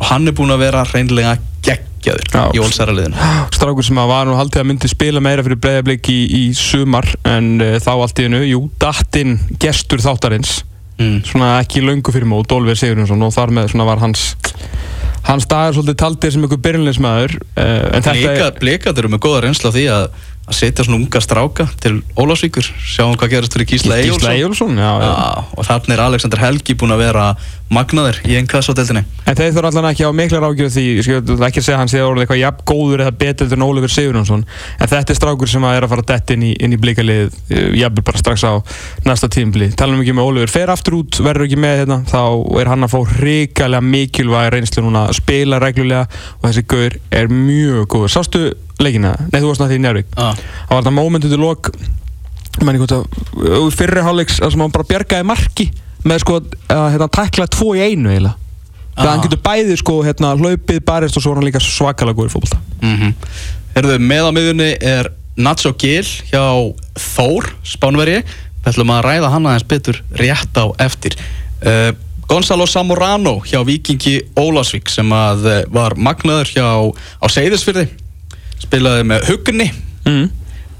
Og 0.00 0.06
hann 0.08 0.30
er 0.30 0.36
búin 0.36 0.52
að 0.54 0.62
vera 0.64 0.84
reynlega 0.88 1.34
geggjaður 1.60 2.30
Já. 2.32 2.44
í 2.56 2.62
Ólsæraliðinu 2.64 3.28
Strákur 3.52 3.84
sem 3.84 4.00
að 4.00 4.12
var 4.14 4.28
nú 4.28 4.38
haldið 4.38 4.62
að 4.62 4.68
myndi 4.70 4.88
spila 4.88 5.20
meira 5.20 5.44
fyrir 5.44 5.60
breyðablík 5.60 6.08
í, 6.08 6.18
í 6.38 6.42
sumar 6.56 7.04
en 7.28 7.52
uh, 7.60 7.76
þá 7.82 7.90
allt 7.98 8.22
í 8.22 8.28
hennu, 8.28 8.40
jú, 8.48 8.62
dattinn 8.80 9.36
gestur 9.60 10.00
þáttarins. 10.00 10.62
Mm. 11.00 11.22
svona 11.24 11.54
ekki 11.62 11.80
löngu 11.80 12.12
fyrir 12.12 12.28
mót, 12.28 12.52
Olver 12.52 12.76
Sigurjónsson 12.76 13.22
og 13.24 13.30
þar 13.32 13.52
með 13.56 13.70
svona 13.72 13.86
var 13.88 14.02
hans 14.02 14.24
hans 15.24 15.46
dagar 15.48 15.72
svolítið 15.76 15.96
taldir 16.00 16.34
sem 16.34 16.44
einhver 16.44 16.60
byrjunleismæður 16.64 17.36
uh, 17.40 17.62
en 17.96 18.04
þetta 18.04 18.16
Blika, 18.16 18.50
Blikat 18.60 19.00
eru 19.00 19.12
með 19.12 19.22
góða 19.24 19.42
reynsla 19.46 19.72
því 19.74 19.86
að, 19.94 20.06
að 20.50 20.58
setja 20.58 20.86
svona 20.86 21.00
unga 21.00 21.22
stráka 21.24 21.68
til 21.80 22.00
Ólafsvíkur 22.18 22.66
sjáum 22.82 23.16
hvað 23.20 23.36
gerist 23.36 23.56
fyrir 23.56 23.70
Gísla. 23.70 24.00
Já, 24.80 24.92
og 25.56 25.66
þarna 25.68 25.96
er 25.96 26.04
Alexander 26.08 26.42
Helgi 26.42 26.76
búin 26.78 26.94
að 26.94 27.04
vera 27.06 27.30
magnaður 27.70 28.18
í 28.26 28.34
einn 28.34 28.48
kassadeldinni 28.50 29.04
En 29.30 29.36
þeir 29.38 29.52
þurfa 29.54 29.70
allan 29.70 29.88
ekki 29.92 30.06
á 30.06 30.10
miklar 30.16 30.46
ágjöf 30.48 30.72
því, 30.74 30.84
skal 31.06 31.20
ekki 31.46 31.60
að 31.60 31.66
segja 31.66 31.78
hann 31.78 31.90
sé 31.90 32.00
orðið 32.02 32.24
eitthvað 32.24 32.40
jafn 32.40 32.64
góður 32.66 33.02
eða 33.04 33.12
betur 33.20 33.52
en 33.54 33.64
Ólífur 33.66 33.92
Sigurjónsson 33.94 34.42
en 34.42 34.90
þetta 34.90 35.14
er 35.14 35.18
strákur 35.18 35.50
sem 35.50 35.66
er 35.68 35.86
að 35.86 35.92
fara 35.92 36.06
dett 36.10 36.32
inn 36.34 36.46
í, 36.48 36.50
í 36.58 36.80
blikalið, 36.82 37.36
jafnvel 37.78 38.04
bara 38.08 38.22
strax 38.22 38.42
á 38.42 38.52
næsta 39.06 39.30
tímbli. 39.30 39.70
Talum 39.78 40.02
ekki 40.02 40.16
með 40.18 40.30
Ólífur 40.32 40.54
fer 40.56 40.72
aftur 40.74 40.98
út, 40.98 41.20
verður 41.22 41.46
ekki 41.46 41.60
með 41.62 41.76
hérna 41.84 42.00
þá 42.10 42.22
er 42.58 42.72
hann 42.72 42.88
að 42.88 42.96
fá 42.96 43.14
hrikalega 43.20 43.86
mikilvæg 43.86 44.50
reynslu 44.56 44.84
núna 44.86 45.06
að 45.06 45.20
spila 45.20 45.62
reglulega 45.62 46.08
og 46.40 46.48
þessi 46.48 46.66
gaur 46.74 46.98
er 47.20 47.30
mjög 47.30 47.86
góður. 47.94 48.14
Sástu 48.16 48.44
leikina? 48.82 49.14
Nei, 49.30 49.38
þú 49.40 49.50
varst 49.50 49.62
náttúrulega 49.62 49.80
í 49.80 49.84
Njárvík. 49.84 50.12
ah. 50.16 50.34
Það 50.34 50.74
var 50.74 50.82
þetta 50.82 50.94
moment 50.98 51.24
út 51.28 51.36
í 51.36 51.40
lok 51.40 51.72
hvort 52.60 52.92
að 52.96 53.70
fyrri 53.76 54.02
hálfleiks 54.04 54.40
að 54.42 54.52
sem 54.52 54.60
hann 54.64 54.74
bara 54.74 54.88
bjargaði 54.90 55.26
marki 55.28 55.66
með 56.04 56.22
sko 56.24 56.38
að 56.40 56.86
hérna, 56.94 57.08
tækla 57.12 57.46
tvo 57.52 57.74
í 57.76 57.82
einu 57.86 58.10
eiginlega 58.10 58.36
Ah. 58.90 59.04
það 59.04 59.10
hann 59.14 59.22
getur 59.24 59.40
bæðið 59.46 59.76
sko 59.80 59.92
hérna 60.04 60.30
hlaupið 60.36 60.80
barist 60.84 61.16
og 61.16 61.22
svo 61.22 61.30
er 61.32 61.38
hann 61.38 61.46
líka 61.46 61.60
svakalega 61.62 62.18
góður 62.18 62.28
í 62.28 62.32
fólkvölda 62.34 62.58
mm 62.82 63.14
Herðu, 63.70 63.96
með 64.02 64.26
á 64.26 64.30
miðunni 64.34 64.70
er 64.82 65.08
Nacho 65.38 65.70
Gil 65.78 66.02
hjá 66.02 66.42
Þór, 66.98 67.46
Spánveri 67.62 68.16
Við 68.20 68.66
ætlum 68.72 68.90
að 68.92 69.04
ræða 69.06 69.30
hann 69.30 69.46
aðeins 69.46 69.68
betur 69.70 70.00
rétt 70.18 70.58
á 70.58 70.66
eftir 70.82 71.14
uh, 71.62 71.92
Gonzalo 72.28 72.66
Zamorano 72.66 73.38
hjá 73.46 73.62
Víkingi 73.64 74.18
Ólásvík 74.36 74.90
sem 74.90 75.08
að 75.14 75.46
uh, 75.46 75.60
var 75.72 75.94
magnaður 75.96 76.50
hjá 76.50 76.66
á 77.22 77.26
Seyðisfyrði 77.30 77.86
spilaði 78.60 79.06
með 79.10 79.28
hugni 79.30 79.68
mm. 80.06 80.26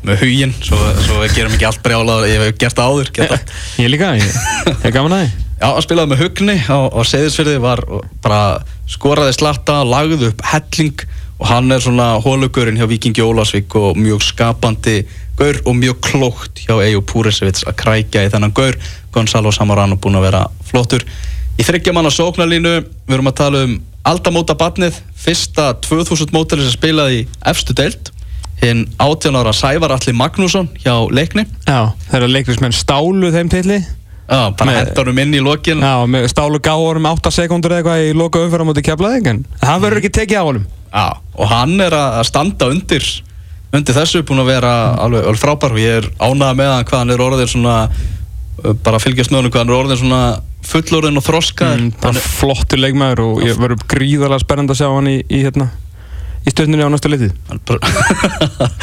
með 0.09 0.25
huginn, 0.25 0.57
svo, 0.65 0.81
svo 1.05 1.21
við 1.23 1.37
gerum 1.39 1.55
ekki 1.57 1.69
allt 1.71 1.85
brjálað 1.85 2.27
ég 2.31 2.45
hef 2.45 2.59
gert 2.61 2.81
það 2.81 2.91
áður 2.95 3.15
geta. 3.19 3.41
ég 3.83 3.93
líka, 3.93 4.13
ég, 4.21 4.43
ég 4.73 4.91
er 4.91 4.97
gaman 4.97 5.17
að 5.19 5.25
því 5.25 5.49
Já, 5.61 5.67
hann 5.75 5.85
spilaði 5.85 6.09
með 6.15 6.23
hugni 6.23 6.55
á, 6.57 6.79
á 6.89 7.01
Seyðisfyrði 7.05 7.59
var 7.61 7.83
bara 8.25 8.45
skoraði 8.89 9.35
slatta, 9.37 9.83
lagði 9.85 10.31
upp 10.31 10.45
helling 10.55 11.03
og 11.41 11.49
hann 11.49 11.73
er 11.73 11.83
svona 11.85 12.15
hólugurinn 12.25 12.79
hjá 12.81 12.87
Víkingi 12.89 13.25
Ólásvík 13.25 13.77
og 13.77 13.99
mjög 14.01 14.25
skapandi 14.25 15.03
gaur 15.37 15.61
og 15.65 15.77
mjög 15.77 16.01
klókt 16.05 16.65
hjá 16.65 16.75
Eju 16.85 17.05
Púrisevits 17.05 17.65
að 17.69 17.79
krækja 17.81 18.25
í 18.25 18.33
þennan 18.33 18.57
gaur 18.57 18.77
Gonzalo 19.13 19.53
Samorano 19.53 19.97
búin 20.01 20.17
að 20.17 20.27
vera 20.29 20.43
flottur 20.69 21.05
í 21.61 21.65
þryggja 21.65 21.95
manna 21.97 22.13
sóknarlínu 22.13 22.75
við 22.81 23.17
erum 23.17 23.31
að 23.33 23.39
tala 23.41 23.63
um 23.67 23.79
aldamóta 24.09 24.55
barnið 24.59 24.97
fyrsta 25.21 25.75
2000 25.85 26.33
mótali 26.35 26.65
sem 26.65 26.75
spilaði 26.77 27.23
í 27.23 27.27
efstu 27.51 27.75
deilt 27.77 28.11
hinn 28.61 28.87
18 29.01 29.37
ára 29.41 29.53
Sævar 29.57 29.95
Alli 29.97 30.13
Magnússon 30.17 30.69
hjá 30.83 30.93
leikni. 31.13 31.47
Já, 31.69 31.93
þeirra 32.11 32.29
leiklismenn 32.29 32.77
stálu 32.77 33.31
þeim 33.33 33.49
tilli 33.53 33.79
Já, 34.31 34.51
bara 34.55 34.71
Með- 34.71 34.77
hendur 34.85 35.09
um 35.11 35.19
inn 35.19 35.33
í 35.35 35.41
lokin. 35.43 35.81
Já, 35.83 36.29
stálu 36.31 36.61
gáður 36.63 37.01
um 37.01 37.07
8 37.11 37.33
sekundur 37.35 37.73
eða 37.75 37.81
eitthvað 37.83 38.05
í 38.05 38.13
loka 38.15 38.39
umfæra 38.45 38.67
mútið 38.69 38.85
keflaðing 38.87 39.27
en 39.33 39.41
það 39.59 39.81
verður 39.83 40.01
ekki 40.05 40.13
tekið 40.21 40.39
á 40.39 40.45
honum. 40.47 40.67
Já, 40.95 41.07
og 41.35 41.51
hann 41.51 41.81
er 41.83 41.97
að 41.99 42.23
standa 42.29 42.69
undir 42.71 43.09
undir 43.75 43.95
þessu, 43.95 44.23
búin 44.27 44.43
að 44.43 44.53
vera 44.53 44.71
alveg, 45.03 45.25
alveg 45.27 45.41
frábær 45.43 45.75
og 45.75 45.83
ég 45.83 45.99
er 45.99 46.07
ánægða 46.23 46.55
með 46.59 46.71
hann 46.75 46.87
hvað 46.87 46.99
hann 47.03 47.11
er 47.15 47.25
orðin 47.27 47.51
svona 47.51 47.75
bara 48.85 48.99
að 48.99 49.05
fylgjast 49.07 49.33
með 49.33 49.41
hann 49.41 49.53
hvað 49.53 49.63
hann 49.63 49.73
er 49.73 49.79
orðin 49.79 50.01
svona 50.01 50.23
fullorðin 50.71 51.21
og 51.21 51.27
þroskaður. 51.27 51.85
Mm, 51.85 51.93
bara 52.03 52.25
flottur 52.25 52.83
leikmaður 52.83 53.23
og 53.27 53.45
ég 53.47 53.61
verður 53.61 53.87
gríðarlega 53.91 54.45
spennand 54.45 54.75
að 54.75 54.83
sjá 54.83 54.89
hann 54.91 55.11
í, 55.11 55.17
í 55.27 55.45
hérna 55.45 55.71
í 56.41 56.53
stöðnunni 56.53 56.87
á 56.87 56.93
næsta 56.93 57.11
litið. 57.13 57.33
Hann 57.51 57.61
bara 57.69 57.81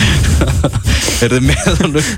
er 1.25 1.34
þið 1.34 1.46
með 1.48 1.69
honum 1.81 2.10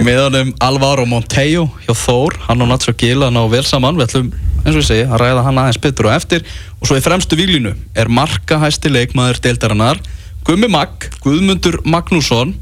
með 0.00 0.22
honum 0.24 0.54
Alvaro 0.66 1.04
Montejo 1.08 1.66
hjá 1.84 1.92
Þór, 1.94 2.38
hann 2.48 2.64
og 2.64 2.70
Nacho 2.70 2.94
Gil 2.98 3.20
hann 3.22 3.38
á 3.38 3.44
vel 3.50 3.64
saman, 3.66 3.98
við 3.98 4.08
ætlum 4.08 4.32
eins 4.60 4.74
og 4.74 4.80
ég 4.82 4.88
segi 4.88 5.06
að 5.06 5.22
ræða 5.22 5.44
hann 5.46 5.60
aðeins 5.62 5.80
betur 5.82 6.10
og 6.10 6.16
eftir. 6.16 6.46
Og 6.80 6.88
svo 6.88 6.98
í 6.98 7.04
fremstu 7.04 7.38
výlínu 7.38 7.74
er 7.98 8.10
markahæsti 8.12 8.92
leikmaður 8.92 9.42
deildarinnar 9.46 10.00
Gummi 10.46 10.70
Magg, 10.72 11.10
Guðmundur 11.22 11.82
Magnússon 11.84 12.54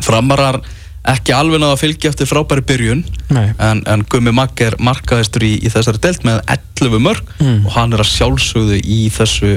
framarar 0.00 0.60
ekki 1.08 1.32
alveg 1.32 1.60
náða 1.62 1.74
að 1.76 1.80
fylgja 1.80 2.10
eftir 2.12 2.28
frábæri 2.28 2.62
byrjun 2.68 3.04
Nei. 3.32 3.46
en, 3.58 3.80
en 3.88 4.02
Gummi 4.10 4.32
Magg 4.36 4.60
er 4.60 4.74
markahæstur 4.78 5.42
í, 5.46 5.54
í 5.64 5.70
þessari 5.72 6.00
deild 6.04 6.24
með 6.28 6.40
11 6.80 7.00
mörg 7.00 7.30
Mm. 7.40 7.62
og 7.66 7.72
hann 7.72 7.92
er 7.96 8.02
að 8.04 8.10
sjálfsögðu 8.12 8.76
í 8.84 8.98
þessu 9.14 9.54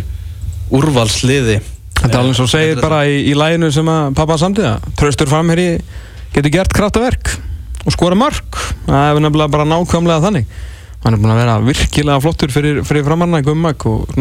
úrvalsliði. 0.73 1.57
Þetta 1.99 2.13
er 2.15 2.19
alveg 2.21 2.37
svo 2.37 2.45
segir 2.49 2.79
bara 2.81 3.01
í, 3.07 3.17
í 3.29 3.33
læginu 3.37 3.69
sem 3.75 3.87
að 3.91 4.13
pappa 4.17 4.37
samtiða 4.41 4.77
Tröstur 4.99 5.29
framherri 5.29 5.67
getur 6.33 6.51
gert 6.53 6.73
kraftaverk 6.73 7.33
og 7.83 7.91
skora 7.93 8.15
mörg 8.17 8.57
það 8.87 9.09
er 9.11 9.19
nefnilega 9.23 9.51
bara 9.53 9.67
nákvæmlega 9.67 10.23
þannig. 10.23 10.47
Hann 11.03 11.17
er 11.17 11.19
búin 11.19 11.33
að 11.35 11.41
vera 11.43 11.57
virkilega 11.67 12.21
flottur 12.23 12.51
fyrir, 12.55 12.79
fyrir 12.87 13.03
framarna 13.05 13.41
í 13.43 13.45
Gummag 13.45 13.83
og 13.91 14.15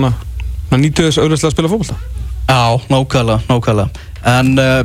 nýtu 0.74 1.06
þess 1.06 1.20
auðvitað 1.22 1.48
að 1.48 1.54
spila 1.54 1.70
fókbalta 1.70 1.96
Já, 2.50 2.82
nákvæmlega, 2.90 3.38
nákvæmlega. 3.48 4.06
En 4.26 4.52
uh, 4.58 4.82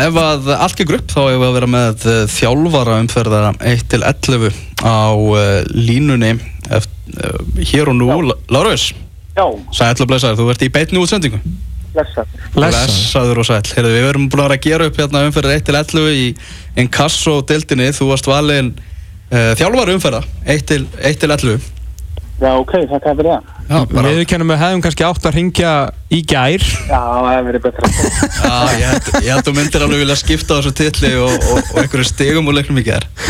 ef 0.00 0.18
að 0.22 0.50
allt 0.56 0.78
gekk 0.78 0.94
upp 0.98 1.14
þá 1.14 1.20
hefur 1.22 1.40
við 1.40 1.48
að 1.48 1.56
vera 1.58 1.70
með 1.70 2.06
uh, 2.06 2.18
þjálfara 2.30 2.98
umferða 3.02 3.40
1-11 3.58 4.60
á 4.86 5.10
uh, 5.14 5.40
línunni 5.74 6.36
eftir, 6.70 7.16
uh, 7.16 7.40
hér 7.72 7.90
og 7.92 7.98
nú, 7.98 8.10
Já. 8.10 8.36
Lárus? 8.54 8.90
Já, 9.36 9.46
Sæll 9.74 10.04
og 10.04 10.10
blessaður, 10.10 10.38
þú 10.40 10.52
ert 10.52 10.62
í 10.66 10.70
beinni 10.74 11.00
útsendingu. 11.00 11.40
Blessa. 11.90 12.24
Blessaður. 12.54 13.40
Og 13.42 13.46
sæll. 13.48 13.66
Heyrðu, 13.74 13.92
Við 13.96 14.08
erum 14.12 14.28
búin 14.30 14.44
að 14.44 14.48
vera 14.48 14.58
að 14.58 14.66
gera 14.66 14.86
upp 14.86 15.00
hérna 15.00 15.24
umferða 15.26 15.56
1-11 15.58 16.08
í 16.14 16.26
Inkasso-dildinni 16.78 17.90
Þú 17.96 18.10
varst 18.12 18.30
valinn 18.30 18.70
uh, 18.76 19.52
þjálfara 19.58 19.96
umferða 19.96 20.22
1-11 20.46 21.58
Já, 22.40 22.54
ok, 22.56 22.70
það 22.88 23.02
fyrir 23.04 23.26
það. 23.28 23.48
Já, 23.70 23.76
bara, 23.90 24.12
við 24.16 24.22
kennum 24.30 24.50
við 24.50 24.62
hefðum 24.62 24.82
kannski 24.86 25.04
átt 25.06 25.26
að 25.28 25.36
ringja 25.36 25.72
í 26.10 26.20
gær 26.26 26.64
Já, 26.64 26.96
það 26.96 27.28
hefur 27.34 27.48
verið 27.50 27.66
betra. 27.66 27.90
Já, 28.40 28.54
ég 28.80 28.86
held, 28.86 29.10
ég 29.12 29.28
held 29.28 29.36
að 29.36 29.44
þú 29.46 29.54
myndir 29.58 29.84
alveg 29.84 30.02
vilja 30.02 30.16
skipta 30.18 30.56
á 30.56 30.58
þessu 30.58 30.72
titli 30.80 31.12
og, 31.20 31.36
og, 31.36 31.60
og 31.60 31.82
einhverju 31.84 32.08
stigum 32.08 32.48
og 32.48 32.56
leiknum 32.56 32.80
í 32.80 32.86
gerð. 32.86 33.28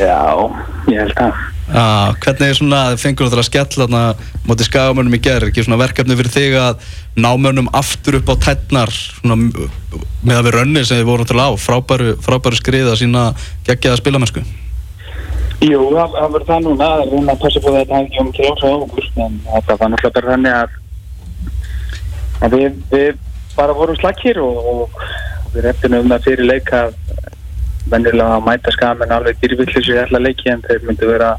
Já, 0.00 0.18
ég 0.88 1.04
held 1.04 1.14
það. 1.18 1.44
Já, 1.68 2.14
hvernig 2.24 2.48
er 2.48 2.56
svona, 2.56 2.80
fengur 2.96 3.28
þú 3.28 3.34
til 3.34 3.40
að 3.42 3.46
skella 3.50 3.82
þarna 3.82 4.02
móti 4.48 4.64
skagamönnum 4.64 5.18
í 5.18 5.20
gerð, 5.20 5.50
ekki 5.50 5.66
svona 5.66 5.80
verkefni 5.82 6.16
fyrir 6.16 6.32
þig 6.32 6.56
að 6.56 6.86
ná 7.20 7.28
mönnum 7.36 7.68
aftur 7.76 8.16
upp 8.22 8.32
á 8.32 8.34
tætnar, 8.48 8.94
svona 9.20 9.36
með 9.36 10.38
að 10.38 10.48
við 10.48 10.56
rönni 10.56 10.86
sem 10.88 11.02
þið 11.02 11.10
voru 11.10 11.28
til 11.28 11.36
á, 11.36 11.48
frábæru, 11.60 12.14
frábæru 12.24 12.56
skriða 12.56 12.96
sína 12.96 13.28
geggjaða 13.68 14.00
spilamennsku. 14.00 14.46
Jú, 15.58 15.78
það 15.90 16.12
það 16.14 16.34
verður 16.34 16.48
það 16.48 16.60
núna, 16.66 16.88
það 16.88 17.00
er 17.02 17.08
reyna 17.12 17.32
að 17.32 17.40
passa 17.42 17.62
på 17.62 17.72
þetta 17.74 17.96
að 17.96 18.04
ekki 18.04 18.20
um 18.22 18.28
til 18.36 18.44
ása 18.46 18.68
á 18.70 18.74
okkur, 18.78 19.08
en 19.24 19.40
þetta 19.46 19.76
var 19.80 19.90
náttúrulega 19.92 20.14
bara 20.18 20.32
þannig 20.34 20.58
að, 20.58 20.76
að 22.46 22.54
við, 22.54 22.76
við 22.92 23.18
bara 23.56 23.74
vorum 23.80 23.98
slakir 23.98 24.38
og, 24.44 24.68
og 24.72 25.02
við 25.54 25.66
reyndum 25.66 25.98
um 25.98 26.14
það 26.14 26.28
fyrir 26.28 26.50
leik 26.52 26.70
að 26.78 26.94
venjulega 27.88 28.36
að 28.36 28.46
mæta 28.46 28.74
skamen 28.76 29.16
alveg 29.16 29.42
dýrvillis 29.42 29.90
í 29.90 29.98
alla 29.98 30.22
leiki 30.22 30.52
en 30.52 30.62
þeir 30.68 30.86
myndu 30.86 31.10
vera 31.10 31.32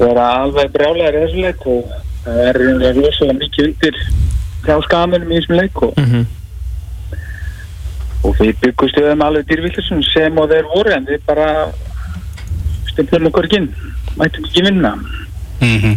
vera 0.00 0.26
alveg 0.40 0.74
brjálæðir 0.74 1.20
í 1.20 1.24
þessu 1.26 1.46
leik 1.46 1.64
og 1.70 1.94
það 2.24 2.42
er 2.48 2.60
reynilega 2.64 2.92
rosalega 2.98 3.38
mikið 3.44 3.68
undir 3.68 4.02
hjá 4.66 4.76
skamenum 4.88 5.30
í 5.30 5.38
þessum 5.38 5.60
leik 5.60 5.82
og 5.86 5.98
mm 6.00 6.28
og 8.26 8.36
við 8.36 8.58
byggumst 8.60 8.98
við 8.98 9.06
þeim 9.08 9.22
alveg 9.24 9.46
dýrvillisum 9.48 10.02
sem 10.04 10.40
og 10.40 10.50
þeir 10.50 10.66
voru 10.68 10.92
en 10.92 11.06
við 11.08 11.22
bara 11.28 11.46
stemplum 13.08 13.30
okkur 13.32 13.48
ekki 13.48 13.62
inn 13.62 13.72
mættum 14.20 14.46
ekki 14.50 14.68
vinna. 14.68 14.94
Mm 15.60 15.96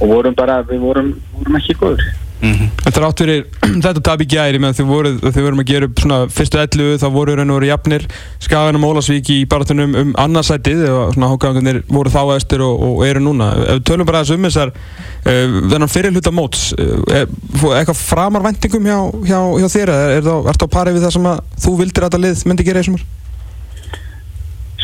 og 0.00 0.10
vorum 0.10 0.34
bara, 0.36 0.60
við 0.68 0.82
vorum, 0.84 1.12
vorum 1.32 1.58
ekki 1.58 1.74
góður 1.80 2.04
Þetta 2.36 3.00
er 3.00 3.04
átt 3.06 3.20
fyrir 3.22 3.44
þetta 3.84 4.02
tap 4.04 4.20
í 4.22 4.26
gæri 4.28 4.58
meðan 4.60 4.76
þau 4.76 4.88
voru, 4.90 5.12
vorum 5.24 5.62
að 5.62 5.70
gera 5.70 5.86
upp 5.88 6.02
svona 6.02 6.18
fyrstu 6.30 6.60
11 6.60 7.00
þá 7.00 7.06
voru 7.14 7.36
raun 7.38 7.52
og 7.54 7.58
veru 7.58 7.70
jafnir. 7.70 8.04
Skagan 8.44 8.76
og 8.76 8.82
Mólasvík 8.84 9.30
í 9.32 9.38
baratunum 9.48 9.96
um 9.96 10.12
annarsætið 10.20 10.84
og 10.90 11.16
svona 11.16 11.30
hókaðangarnir 11.32 11.80
voru 11.88 12.12
þá 12.12 12.20
eftir 12.36 12.62
og, 12.66 12.84
og 12.90 13.02
eru 13.08 13.24
núna. 13.24 13.48
Ef 13.64 13.80
við 13.80 13.84
tölum 13.88 14.08
bara 14.08 14.22
þessu 14.22 14.36
um 14.36 14.46
þessar 14.50 14.74
uh, 14.76 15.58
þennan 15.72 15.92
fyrir 15.96 16.14
hluta 16.14 16.34
móts 16.36 16.68
uh, 16.76 17.24
eitthvað 17.72 18.02
framar 18.04 18.44
væntingum 18.46 18.86
hjá, 18.86 18.98
hjá, 19.32 19.40
hjá 19.64 19.68
þér? 19.78 19.94
Eða 19.96 20.16
er 20.20 20.26
það, 20.28 20.50
ert 20.52 20.66
á 20.68 20.74
pari 20.76 20.96
við 20.96 21.08
það 21.08 21.16
sem 21.16 21.30
að 21.32 21.44
þú 21.64 21.78
vildir 21.80 22.04
að 22.04 22.12
þetta 22.12 22.24
lið 22.26 22.44
myndi 22.50 22.68
gera 22.68 22.84
í 22.84 22.90
sumar? 22.90 23.06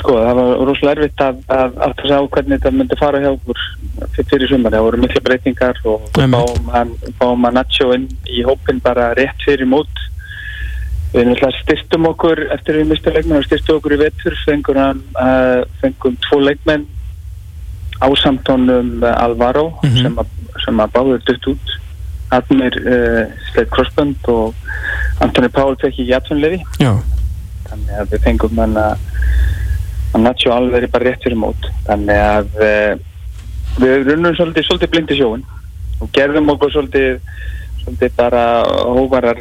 Sko, 0.03 0.17
það 0.19 0.39
var 0.41 0.53
rosalega 0.69 0.95
erfitt 0.99 1.23
að, 1.25 1.41
að, 1.57 1.77
að 1.87 1.93
sá 2.11 2.17
hvernig 2.35 2.59
þetta 2.59 2.73
myndi 2.77 2.99
fara 3.01 3.21
hjá 3.23 3.31
okkur 3.33 3.61
fyrir, 4.19 4.49
sumar, 4.51 4.75
það 4.75 4.87
voru 4.89 5.03
mikla 5.03 5.23
breytingar 5.29 5.79
og 5.89 6.09
fáum 7.21 7.47
að 7.49 7.57
Nacho 7.59 7.91
inn 7.97 8.09
í 8.29 8.43
hópin 8.47 8.81
bara 8.85 9.13
rétt 9.19 9.45
fyrir 9.47 9.69
mót. 9.71 10.03
Við 11.13 11.27
náttúrulega 11.29 11.59
styrstum 11.61 12.07
okkur 12.09 12.41
eftir 12.55 12.79
við 12.81 12.87
mistum 12.95 13.13
leikmenn 13.17 13.43
og 13.43 13.45
styrstum 13.45 13.77
okkur 13.79 13.95
í 13.99 14.01
vetur. 14.01 14.37
Fengum, 14.47 15.03
uh, 15.21 15.61
fengum 15.83 16.15
tvo 16.25 16.39
leikmenn 16.41 16.87
ásamtónum 18.03 19.03
uh, 19.03 19.13
Alvaro 19.23 19.67
Mhm. 19.83 20.03
sem, 20.03 20.17
að, 20.19 20.27
sem 20.65 20.81
að 20.81 20.93
báður 20.97 21.23
dutt 21.29 21.47
út. 21.53 21.75
Admir 22.33 22.73
uh, 22.81 23.27
Sleit 23.53 23.69
Crossbund 23.71 24.29
og 24.33 24.55
Antoni 25.21 25.49
Pál 25.53 25.75
fekk 25.77 25.91
ekki 26.01 26.15
atvinnlefi 26.17 26.63
þannig 27.69 27.99
að 28.01 28.15
við 28.15 28.23
fengum 28.25 28.59
hann 28.63 28.77
að 28.81 29.05
að 30.13 30.25
Nacho 30.27 30.53
alveg 30.53 30.87
er 30.87 30.93
bara 30.93 31.09
rétt 31.09 31.25
fyrir 31.25 31.41
mót 31.41 31.69
þannig 31.87 32.21
að 32.21 32.61
uh, 32.61 32.93
við 33.81 34.09
runnum 34.11 34.37
svolítið, 34.37 34.67
svolítið 34.69 34.93
blindi 34.93 35.19
sjóin 35.19 35.45
og 36.03 36.11
gerðum 36.17 36.53
okkur 36.55 36.75
svolítið 36.75 37.21
svolítið 37.83 38.17
bara 38.19 38.45
hóvarar 38.93 39.41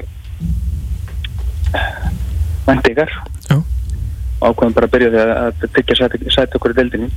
vendingar 2.68 3.12
Já. 3.50 3.58
og 3.58 4.46
ákveðum 4.51 4.78
bara 4.78 4.88
að 4.88 4.96
byrja 4.96 5.12
því 5.12 5.22
að, 5.24 5.34
að 5.42 5.75
byggja 5.78 6.00
sæti, 6.00 6.24
sæti 6.34 6.60
okkur 6.60 6.75
í 6.75 6.80
deildinni 6.80 7.12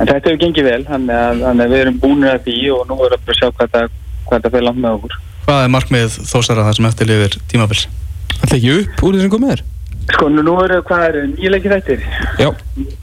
en 0.00 0.08
þetta 0.08 0.22
hefur 0.22 0.40
gengið 0.40 0.68
vel 0.68 0.80
þannig 0.88 1.18
að, 1.18 1.42
þannig 1.46 1.66
að 1.66 1.74
við 1.74 1.84
erum 1.84 2.00
búinir 2.02 2.32
að 2.32 2.46
því 2.48 2.56
og 2.76 2.86
nú 2.88 2.98
erum 3.02 3.20
við 3.20 3.26
bara 3.26 3.36
að 3.36 3.40
sjá 3.40 3.52
hvað 3.58 3.76
það 3.76 3.92
hvað 4.28 4.46
það 4.46 4.56
fyrir 4.56 4.66
langt 4.68 4.82
með 4.82 4.98
okkur 4.98 5.20
Hvað 5.42 5.64
er 5.64 5.70
markmið 5.74 6.16
þósara 6.30 6.64
það 6.68 6.76
sem 6.78 6.86
eftir 6.86 7.08
lifir 7.10 7.36
tímabils? 7.50 7.86
Það 8.38 8.56
ekki 8.56 8.74
upp 8.78 9.00
úr 9.02 9.16
þessum 9.18 9.32
komið 9.32 9.52
þér? 9.52 9.62
Sko 10.10 10.28
nú, 10.28 10.54
eru 10.64 10.80
hvað 10.82 11.02
er 11.08 11.16
nýleikir 11.36 12.02
Já. 12.38 12.48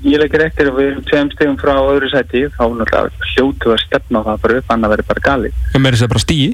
nýleikir 0.04 0.42
eftir 0.46 0.70
og 0.72 0.78
við 0.80 0.90
erum 0.92 1.04
tveim 1.08 1.30
stegum 1.32 1.58
frá 1.58 1.74
öðru 1.80 2.10
sæti. 2.12 2.42
Þá 2.58 2.64
náttúrulega 2.76 3.30
hljótu 3.34 3.72
að 3.74 3.84
stefna 3.86 4.20
á 4.20 4.28
það 4.28 4.42
bara 4.44 4.58
upp 4.60 4.74
annað 4.76 4.94
verið 4.96 5.08
bara 5.08 5.24
gali 5.30 5.52
Ég 5.74 5.82
meiri 5.82 5.98
sér 6.02 6.12
bara 6.12 6.20
stíi. 6.26 6.50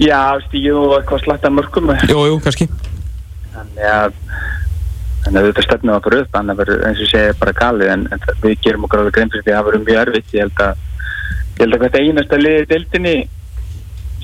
já 0.00 0.20
stíðu 0.48 0.76
og 0.86 0.94
eitthvað 1.00 1.22
slatta 1.24 1.50
mörgum 1.50 1.92
Jú, 2.08 2.20
jú, 2.28 2.40
kannski. 2.44 2.66
þannig 3.52 3.86
að 3.92 4.12
þannig 5.26 5.38
að 5.40 5.46
þetta 5.50 5.62
stefna 5.66 5.96
á 5.96 6.04
bara 6.04 6.18
upp 6.22 6.36
annað 6.40 6.58
verið 6.62 6.82
eins 6.86 7.00
og 7.02 7.08
segja 7.12 7.32
bara 7.40 7.52
gali 7.52 7.86
en, 7.92 8.02
en 8.12 8.18
það- 8.24 8.42
við 8.42 8.58
gerum 8.66 8.84
okkur 8.84 9.00
alveg 9.00 9.14
grein 9.16 9.30
fyrir 9.32 9.44
því 9.46 9.52
að 9.52 9.56
það 9.56 9.66
verður 9.70 9.86
mjög 9.86 10.00
erfitt. 10.02 10.34
Ég 10.36 10.40
held 10.44 10.60
að 10.66 10.76
ég 11.56 11.62
held 11.64 11.74
að 11.74 11.80
hvert 11.80 11.96
einasta 12.00 12.36
liði 12.36 12.60
í 12.62 12.68
deildinni 12.72 13.16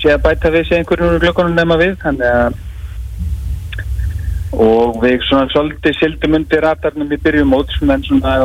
sé 0.03 0.13
að 0.13 0.23
bæta 0.27 0.51
við 0.53 0.69
sig 0.69 0.79
einhverjum 0.79 1.09
úr 1.17 1.21
glöggunum 1.25 1.55
nema 1.57 1.77
við. 1.81 1.97
Þannig 2.05 2.29
að 2.29 2.55
og 4.53 4.99
við 5.03 5.23
svona 5.29 5.49
svolítið 5.53 5.99
sildum 5.99 6.39
undir 6.39 6.65
ratarnum 6.65 7.13
í 7.13 7.21
byrjum 7.25 7.53
mót 7.53 7.73
en 7.83 8.05
svona 8.05 8.39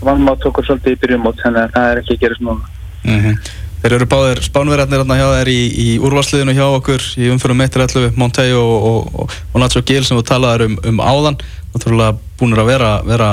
vannmátt 0.00 0.46
okkur 0.48 0.66
svolítið 0.66 0.96
í 0.96 1.00
byrjum 1.02 1.26
mót 1.26 1.42
þannig 1.42 1.66
að 1.66 1.74
það 1.74 1.90
er 1.90 2.02
ekki 2.02 2.16
að 2.16 2.22
gerast 2.24 2.46
núna. 2.46 2.70
Mm 3.04 3.34
Þeir 3.80 3.94
eru 3.96 4.06
báðir 4.12 4.42
spánverðarnir 4.44 5.00
hérna 5.00 5.16
hjá 5.16 5.26
þær 5.38 5.48
í, 5.48 5.60
í 5.72 5.84
úrvarsliðinu 6.04 6.52
hjá 6.52 6.66
okkur 6.66 7.04
í 7.16 7.30
umfyrum 7.32 7.62
1.11 7.64 8.18
Montei 8.20 8.50
og, 8.52 8.72
og, 8.90 9.06
og, 9.22 9.36
og 9.54 9.62
Nacho 9.62 9.80
Gil 9.88 10.02
sem 10.04 10.18
þú 10.18 10.24
talaður 10.28 10.66
um, 10.66 10.74
um 10.90 11.00
áðan. 11.00 11.38
Náttúrulega 11.72 12.18
búinir 12.36 12.60
að 12.60 12.68
vera, 12.74 12.90
vera 13.08 13.30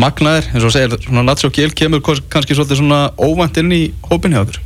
magnaðir. 0.00 0.48
Eins 0.54 0.64
og 0.64 0.72
segir, 0.72 0.96
svona 1.04 1.26
Nacho 1.28 1.52
Gil 1.52 1.68
kemur 1.76 2.00
kannski 2.00 2.56
svolítið 2.56 2.80
svona 2.80 3.02
óvænt 3.20 3.60
inn 3.60 3.76
í 3.76 3.82
hópin 4.08 4.32
hjá 4.32 4.40
okkur 4.46 4.62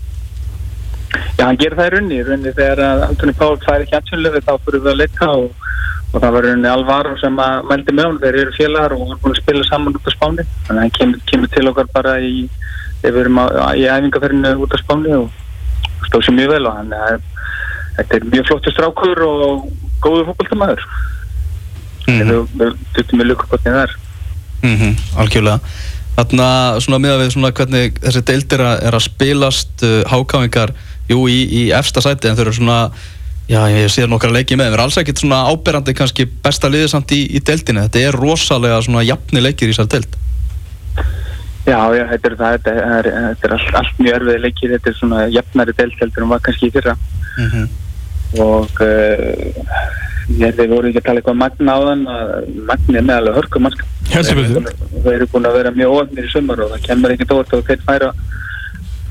Já, 1.34 1.48
hann 1.48 1.58
gerir 1.58 1.78
það 1.78 1.86
í 1.88 1.92
runni, 1.96 2.22
runni 2.26 2.54
þegar 2.54 3.02
Antoni 3.08 3.34
Pál 3.38 3.58
fær 3.62 3.82
ekki 3.82 3.98
aðsynlegu 3.98 4.42
þá 4.42 4.52
fyrir 4.64 4.82
við 4.84 4.92
að 4.92 5.00
leika 5.02 5.30
og, 5.34 5.66
og 6.14 6.20
það 6.22 6.34
var 6.36 6.46
runni 6.46 6.68
Alvaro 6.70 7.16
sem 7.18 7.38
að 7.42 7.64
mældi 7.70 7.94
með 7.94 8.06
hún, 8.08 8.18
þeir 8.22 8.36
eru 8.42 8.52
félagar 8.54 8.92
og 8.94 9.00
hann 9.02 9.16
er 9.16 9.22
búin 9.22 9.34
að 9.34 9.40
spila 9.42 9.64
saman 9.66 9.96
út 9.98 10.06
á 10.06 10.12
spáni. 10.14 10.44
Þannig 10.66 10.78
að 10.78 10.84
hann 10.84 10.94
kemur, 10.98 11.22
kemur 11.30 11.50
til 11.54 11.70
okkar 11.70 11.88
bara 11.94 12.12
í 12.22 12.34
við 13.02 13.18
erum 13.24 13.40
á, 13.42 13.44
í 13.74 13.88
æfingaferðinu 13.90 14.52
út 14.64 14.76
á 14.76 14.78
spáni 14.80 15.16
og 15.18 16.06
stóð 16.06 16.28
sér 16.28 16.36
mjög 16.38 16.54
vel 16.54 16.68
og 16.70 16.78
hann 16.78 16.94
er, 16.96 17.18
þetta 17.98 18.16
er 18.18 18.28
mjög 18.30 18.46
flottur 18.50 18.76
strákur 18.76 19.24
og 19.26 19.66
góðu 20.04 20.28
fólkvöldamæður 20.30 20.86
mm 20.86 22.14
-hmm. 22.14 22.30
við, 22.30 22.46
við 22.60 22.78
tuttum 22.94 23.20
við 23.20 23.30
lukkupotnið 23.32 23.78
þar. 23.80 23.96
Mm 24.62 24.76
-hmm, 24.78 24.94
Algjörlega. 25.20 25.60
Þannig 26.14 26.46
að 26.46 26.80
svona 26.80 26.98
miða 27.02 27.18
við 27.18 27.30
svona 27.34 27.50
hvernig 27.50 27.98
þessi 28.00 28.22
deildir 28.22 28.60
er 28.60 28.94
að 28.94 29.06
spilast 29.08 29.82
uh, 29.82 30.02
hákáingar 30.06 30.70
jú, 31.08 31.26
í, 31.28 31.40
í 31.50 31.62
efsta 31.74 32.00
sæti 32.00 32.28
en 32.28 32.36
þau 32.36 32.44
eru 32.46 32.52
svona, 32.52 32.78
já, 33.48 33.60
ég 33.70 33.90
sé 33.92 34.06
nokkar 34.08 34.32
leikið 34.34 34.60
með, 34.60 34.70
þeir 34.70 34.76
eru 34.76 34.84
alls 34.86 34.98
ekkert 35.00 35.22
svona 35.22 35.40
áberandi 35.50 35.94
kannski 35.96 36.26
besta 36.44 36.70
liðið 36.72 36.92
samt 36.94 37.14
í, 37.16 37.20
í 37.36 37.42
deildinu, 37.44 37.84
þetta 37.86 38.04
er 38.08 38.18
rosalega 38.18 38.80
svona 38.84 39.04
jafni 39.04 39.42
leikir 39.44 39.70
í 39.70 39.74
þessar 39.74 39.90
deild. 39.94 40.18
Já, 41.64 41.78
já, 41.96 42.04
þetta 42.10 42.28
er 42.28 42.36
það, 42.40 42.56
þetta 42.58 42.72
er, 42.98 43.10
þetta 43.14 43.48
er 43.48 43.56
allt, 43.56 43.70
allt 43.80 44.00
mjög 44.00 44.18
örfið 44.18 44.42
leikir, 44.44 44.74
þetta 44.76 44.90
er 44.90 44.98
svona 44.98 45.22
jafnari 45.32 45.76
deild 45.78 46.00
heldur 46.00 46.26
en 46.26 46.32
var 46.34 46.44
kannski 46.44 46.68
í 46.68 46.74
fyrra. 46.74 46.96
Mm 47.38 47.50
-hmm. 47.52 47.68
og 48.44 48.82
uh, 48.84 49.64
ég 50.40 50.56
við 50.58 50.70
vorum 50.72 50.90
ekki 50.90 51.00
að 51.00 51.06
tala 51.08 51.20
eitthvað 51.20 51.40
magna 51.40 51.74
á 51.76 51.78
þann, 51.88 52.04
magni 52.68 53.00
er 53.00 53.08
meðalega 53.08 53.38
hörkumannsk. 53.40 53.84
Þeir 54.08 55.14
eru 55.14 55.28
búin 55.32 55.48
að 55.48 55.58
vera 55.58 55.74
mjög 55.74 55.98
ofnir 56.02 56.28
í 56.28 56.32
sumar 56.32 56.60
og 56.64 56.72
það 56.74 56.86
kemur 56.88 57.14
ekkert 57.14 57.34
óvart 57.34 57.56
og 57.56 57.66
þeir 57.68 57.84
færa 57.88 58.12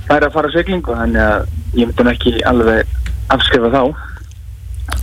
færa 0.08 0.28
að 0.28 0.34
fara 0.36 0.50
að 0.50 0.58
seglingu 0.58 0.96
þannig 0.98 1.22
að 1.24 1.46
ég 1.80 1.90
myndi 1.90 2.12
ekki 2.12 2.34
alveg 2.50 2.98
afskrifa 3.34 3.72
þá 3.74 3.82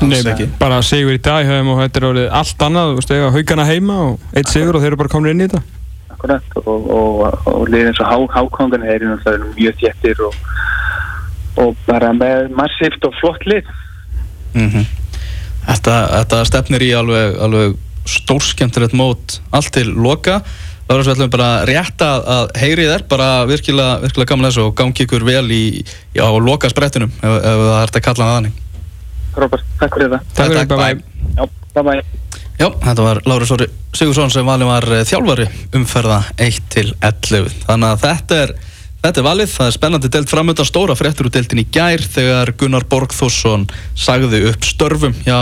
Nei, 0.00 0.20
ekki. 0.20 0.46
bara 0.60 0.80
sigur 0.84 1.16
í 1.16 1.20
dag 1.22 1.46
hefum, 1.48 1.74
og 1.74 1.82
þetta 1.82 2.00
er 2.00 2.06
orðið 2.10 2.32
allt 2.40 2.62
annað, 2.66 2.90
þú 2.90 3.00
veist, 3.00 3.12
haugana 3.36 3.66
heima 3.68 3.98
og 4.06 4.36
eitt 4.36 4.52
sigur 4.52 4.76
og 4.76 4.82
þeir 4.82 4.92
eru 4.92 5.00
bara 5.00 5.12
komin 5.12 5.32
inn 5.34 5.44
í 5.44 5.48
þetta 5.48 5.62
Akkurat, 6.14 6.56
og, 6.60 6.68
og, 6.68 6.88
og, 6.92 7.46
og 7.48 7.68
liðin 7.72 7.96
svo 7.96 8.08
há, 8.08 8.16
hákongan 8.34 8.84
er 8.84 9.06
mjög 9.56 9.78
þéttir 9.80 10.24
og 10.24 11.76
bara 11.86 12.12
með 12.16 12.50
massíft 12.56 13.04
og 13.08 13.16
flott 13.20 13.44
lið 13.48 13.68
mm 14.54 14.68
-hmm. 14.68 14.84
þetta, 15.68 15.94
þetta 16.18 16.44
stefnir 16.44 16.84
í 16.84 16.92
alveg, 16.96 17.38
alveg 17.40 17.78
stórskemtilegt 18.08 18.96
mót 18.96 19.40
allt 19.50 19.72
til 19.72 19.88
loka 19.92 20.40
þá 20.90 20.94
erum 20.94 21.06
við 21.06 21.12
ætlum 21.14 21.30
bara 21.30 21.50
rétt 21.68 22.02
að, 22.02 22.24
að 22.26 22.56
heyri 22.58 22.86
þér, 22.88 23.04
bara 23.08 23.28
virkilega, 23.46 24.00
virkilega 24.02 24.30
gaman 24.32 24.48
þessu 24.48 24.64
og 24.66 24.74
gangi 24.74 25.04
ykkur 25.04 25.24
vel 25.24 25.46
í, 25.54 25.84
á 26.18 26.28
loka 26.42 26.68
sprettinum 26.68 27.12
ef, 27.20 27.30
ef 27.30 27.62
það 27.62 27.82
ert 27.84 27.96
að 28.00 28.06
kalla 28.08 28.24
það 28.24 28.34
þannig. 28.38 28.56
Robert, 29.36 29.64
takk 29.78 29.96
fyrir 29.96 30.10
það. 30.14 30.26
Takk 30.36 30.54
fyrir 30.54 30.70
bye 30.70 30.80
bye. 30.80 30.96
Já, 31.36 31.44
bye 31.76 31.84
bye. 31.86 32.02
Já, 32.60 32.66
þetta 32.82 33.04
var 33.06 33.22
Lári 33.24 33.46
Sóri 33.48 33.66
Sigursson 33.96 34.32
sem 34.32 34.44
valið 34.44 34.68
var 34.68 34.86
eh, 34.92 35.04
þjálfari 35.08 35.46
umferða 35.78 36.18
1-11. 36.36 37.54
Þannig 37.64 37.88
að 37.88 38.02
þetta 38.02 38.40
er, 38.44 38.52
þetta 39.06 39.22
er 39.22 39.26
valið, 39.26 39.52
það 39.54 39.70
er 39.70 39.76
spennandi 39.78 40.10
delt 40.12 40.32
framöndan 40.32 40.68
stóra 40.68 40.96
fréttur 40.98 41.30
úr 41.30 41.34
deltin 41.34 41.62
í 41.62 41.66
gær 41.72 42.04
þegar 42.04 42.52
Gunnar 42.60 42.84
Borgþórsson 42.90 43.64
sagði 43.96 44.42
upp 44.50 44.68
störfum 44.68 45.16
hjá 45.24 45.40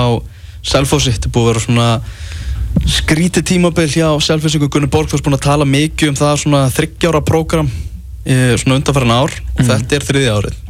Selfossi. 0.68 1.16
Þetta 1.16 1.33
búið 1.35 1.49
að 1.49 1.50
vera 1.52 1.64
svona 1.66 1.90
skrítið 2.99 3.49
tímabill 3.50 3.90
hjá 3.90 4.09
Selfinsingu 4.23 4.71
Gunnar 4.71 4.92
Borgþórs 4.92 5.25
búin 5.26 5.38
að 5.40 5.47
tala 5.49 5.66
mikið 5.66 6.12
um 6.12 6.23
það 6.23 6.40
svona 6.45 6.64
þryggjára 6.76 7.25
prógram 7.26 7.71
svona 8.28 8.76
undanfæran 8.76 9.14
ár 9.14 9.33
og 9.33 9.62
mm. 9.62 9.68
þetta 9.71 9.97
er 9.97 10.04
þriði 10.04 10.33
árið 10.37 10.67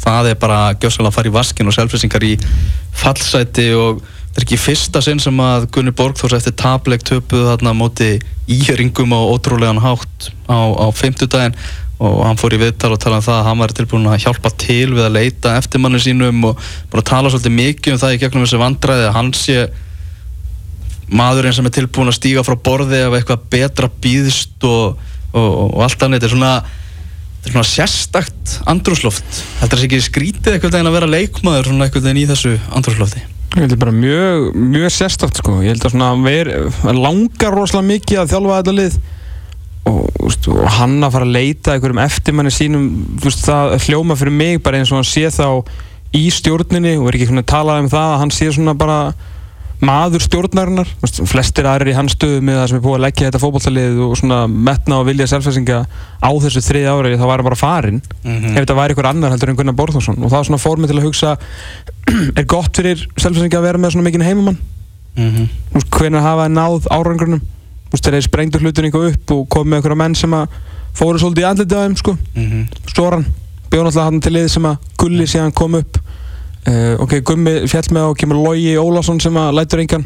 það 0.00 0.30
er 0.32 0.40
bara 0.40 0.60
gjössalega 0.76 1.10
að 1.12 1.18
fara 1.18 1.30
í 1.30 1.34
vaskin 1.34 1.70
og 1.70 1.76
Selfinsingar 1.76 2.26
í 2.26 2.32
fallsæti 3.00 3.68
og 3.76 4.00
þetta 4.00 4.40
er 4.40 4.46
ekki 4.46 4.60
fyrsta 4.62 5.02
sinn 5.04 5.20
sem 5.22 5.44
að 5.44 5.68
Gunnar 5.74 5.96
Borgþórs 5.98 6.38
eftir 6.38 6.56
tableg 6.58 7.04
töpuð 7.06 7.48
þarna 7.50 7.74
móti 7.76 8.14
íhjöringum 8.50 9.14
á 9.16 9.20
ótrúlegan 9.26 9.82
hátt 9.82 10.30
á, 10.46 10.58
á 10.58 10.86
feimtudaginn 10.94 11.56
og 12.00 12.22
hann 12.24 12.38
fór 12.40 12.54
í 12.56 12.60
viðtal 12.62 12.94
og 12.94 13.00
tala 13.02 13.18
um 13.18 13.24
það 13.26 13.36
að 13.36 13.46
hann 13.50 13.60
var 13.60 13.72
tilbúin 13.76 14.08
að 14.08 14.22
hjálpa 14.24 14.52
til 14.56 14.94
við 14.94 15.04
að 15.04 15.16
leita 15.18 15.52
eftir 15.60 15.82
manni 15.82 16.00
sínum 16.00 16.46
og 16.48 16.62
bara 16.92 17.04
tala 17.04 17.32
svolítið 17.32 17.56
mikið 17.58 17.92
um 17.92 18.00
það 18.00 18.14
í 18.14 18.20
gegnum 18.22 18.46
þessi 18.46 18.60
vandræði 18.62 19.08
að 19.10 19.16
hann 19.18 19.32
sé 19.36 19.58
maðurinn 21.10 21.54
sem 21.54 21.66
er 21.66 21.74
tilbúin 21.74 22.10
að 22.10 22.16
stíga 22.16 22.44
frá 22.46 22.56
borði 22.56 23.02
ef 23.04 23.16
eitthvað 23.18 23.46
betra 23.52 23.90
býðst 24.02 24.66
og, 24.68 25.00
og, 25.34 25.50
og 25.66 25.82
allt 25.84 26.04
annað. 26.06 26.20
Þetta 26.20 26.28
er 26.28 26.34
svona, 26.34 26.52
þetta 27.40 27.50
er 27.50 27.56
svona 27.56 27.68
sérstakt 27.72 28.56
andrúsloft 28.70 29.42
heldur 29.62 29.80
það 29.80 29.86
ekki 29.88 30.00
skrítið 30.06 30.56
eitthvað 30.56 30.80
en 30.80 30.90
að 30.90 30.96
vera 30.98 31.12
leikmaður 31.16 31.70
svona 31.70 31.88
eitthvað 31.88 32.10
en 32.12 32.20
í 32.20 32.26
þessu 32.28 32.56
andrúslofti 32.76 33.26
Ég 33.50 33.64
held 33.64 33.72
að 33.74 33.80
bara 33.82 33.92
mjög, 33.92 34.44
mjög 34.54 34.92
sérstakt 34.94 35.40
sko. 35.40 35.56
Ég 35.64 35.72
held 35.72 35.82
að 35.82 35.94
svona 35.96 36.10
ver, 36.22 36.48
langar 36.94 37.56
rosalega 37.56 37.88
mikið 37.88 38.20
að 38.22 38.28
þjálfa 38.30 38.58
þetta 38.60 38.74
lið. 38.76 38.98
Og, 39.90 40.04
og 40.52 40.68
hann 40.76 40.94
að 41.02 41.16
fara 41.16 41.26
að 41.26 41.34
leita 41.34 41.74
einhverjum 41.74 42.02
eftirmanni 42.04 42.52
sínum 42.54 42.84
veist, 43.24 43.42
það 43.48 43.74
hljóma 43.88 44.14
fyrir 44.20 44.36
mig 44.36 44.60
bara 44.62 44.78
eins 44.78 44.92
og 44.92 45.00
hann 45.00 45.08
sé 45.08 45.24
þá 45.34 45.66
í 46.14 46.22
stjórninni 46.30 46.94
og 47.00 47.08
er 47.10 47.18
ekki 47.18 47.30
svona 47.32 47.42
að 47.42 47.50
tala 47.50 47.78
um 47.82 47.90
það 47.90 48.12
að 48.12 48.22
hann 48.22 48.34
sé 48.36 48.50
svona 48.54 48.76
bara 48.78 49.00
maður 49.80 50.24
stjórnarinnar 50.24 50.88
flestir 51.28 51.68
aðrir 51.68 51.92
í 51.92 51.96
hans 51.96 52.12
stöðu 52.16 52.40
með 52.44 52.58
það 52.58 52.66
sem 52.70 52.78
er 52.78 52.82
búið 52.84 52.96
að 52.98 53.04
leggja 53.06 53.28
þetta 53.28 53.40
fókbaltalið 53.40 54.00
og 54.04 54.16
svona 54.20 54.40
metna 54.50 54.98
og 55.00 55.06
vilja 55.08 55.28
selfhæsinga 55.30 55.78
á 56.20 56.30
þessu 56.44 56.62
þrið 56.66 56.88
ári 56.92 57.14
þá 57.16 57.24
var 57.24 57.40
það 57.40 57.48
bara 57.48 57.60
farin 57.60 58.00
mm 58.00 58.34
-hmm. 58.34 58.50
ef 58.52 58.60
þetta 58.60 58.76
væri 58.80 58.94
einhver 58.94 59.10
annar 59.10 59.32
heldur 59.32 59.50
en 59.50 59.56
Gunnar 59.56 59.78
Borðarsson 59.78 60.18
og 60.18 60.28
það 60.28 60.36
var 60.36 60.48
svona 60.50 60.64
fórmið 60.64 60.92
til 60.92 60.98
að 60.98 61.06
hugsa 61.08 61.36
er 62.38 62.44
gott 62.44 62.76
fyrir 62.76 63.06
selfhæsinga 63.16 63.58
að 63.58 63.66
vera 63.68 63.78
með 63.78 63.94
svona 63.94 64.04
mikinn 64.04 64.26
heimamann 64.26 64.58
mm 65.16 65.30
-hmm. 65.30 65.88
hvernig 65.90 66.20
hafa 66.20 66.44
það 66.44 66.56
náð 66.58 66.90
árangurnum 66.90 67.40
þeir 67.90 68.14
eru 68.14 68.22
sprengtur 68.22 68.60
hlutin 68.60 68.84
ykkur 68.90 69.08
upp 69.10 69.30
og 69.30 69.48
komið 69.48 69.70
með 69.70 69.76
einhverja 69.76 69.96
menn 69.96 70.14
sem 70.14 70.34
að 70.34 70.48
fóru 70.94 71.18
svolítið 71.18 71.42
í 71.42 71.48
andlitið 71.48 71.78
á 71.78 71.84
þeim 71.84 71.96
sko. 71.96 72.16
mm 72.34 72.46
-hmm. 72.50 72.66
Stóran 72.86 73.26
bjóð 73.70 73.84
náttúrulega 73.84 74.04
hann 74.04 74.20
til 74.20 74.32
lið 74.32 74.48
sem 74.48 74.64
að 74.66 74.76
Gulli 74.98 75.26
síðan 75.26 75.52
kom 75.54 75.74
upp 75.74 75.98
Uh, 76.68 77.00
ok, 77.00 77.20
Gummi 77.24 77.54
fjall 77.70 77.88
með 77.96 78.10
og 78.10 78.18
kemur 78.20 78.36
Lógi 78.36 78.74
Ólásson 78.76 79.20
sem 79.22 79.36
að 79.40 79.54
lætur 79.56 79.80
engan. 79.80 80.04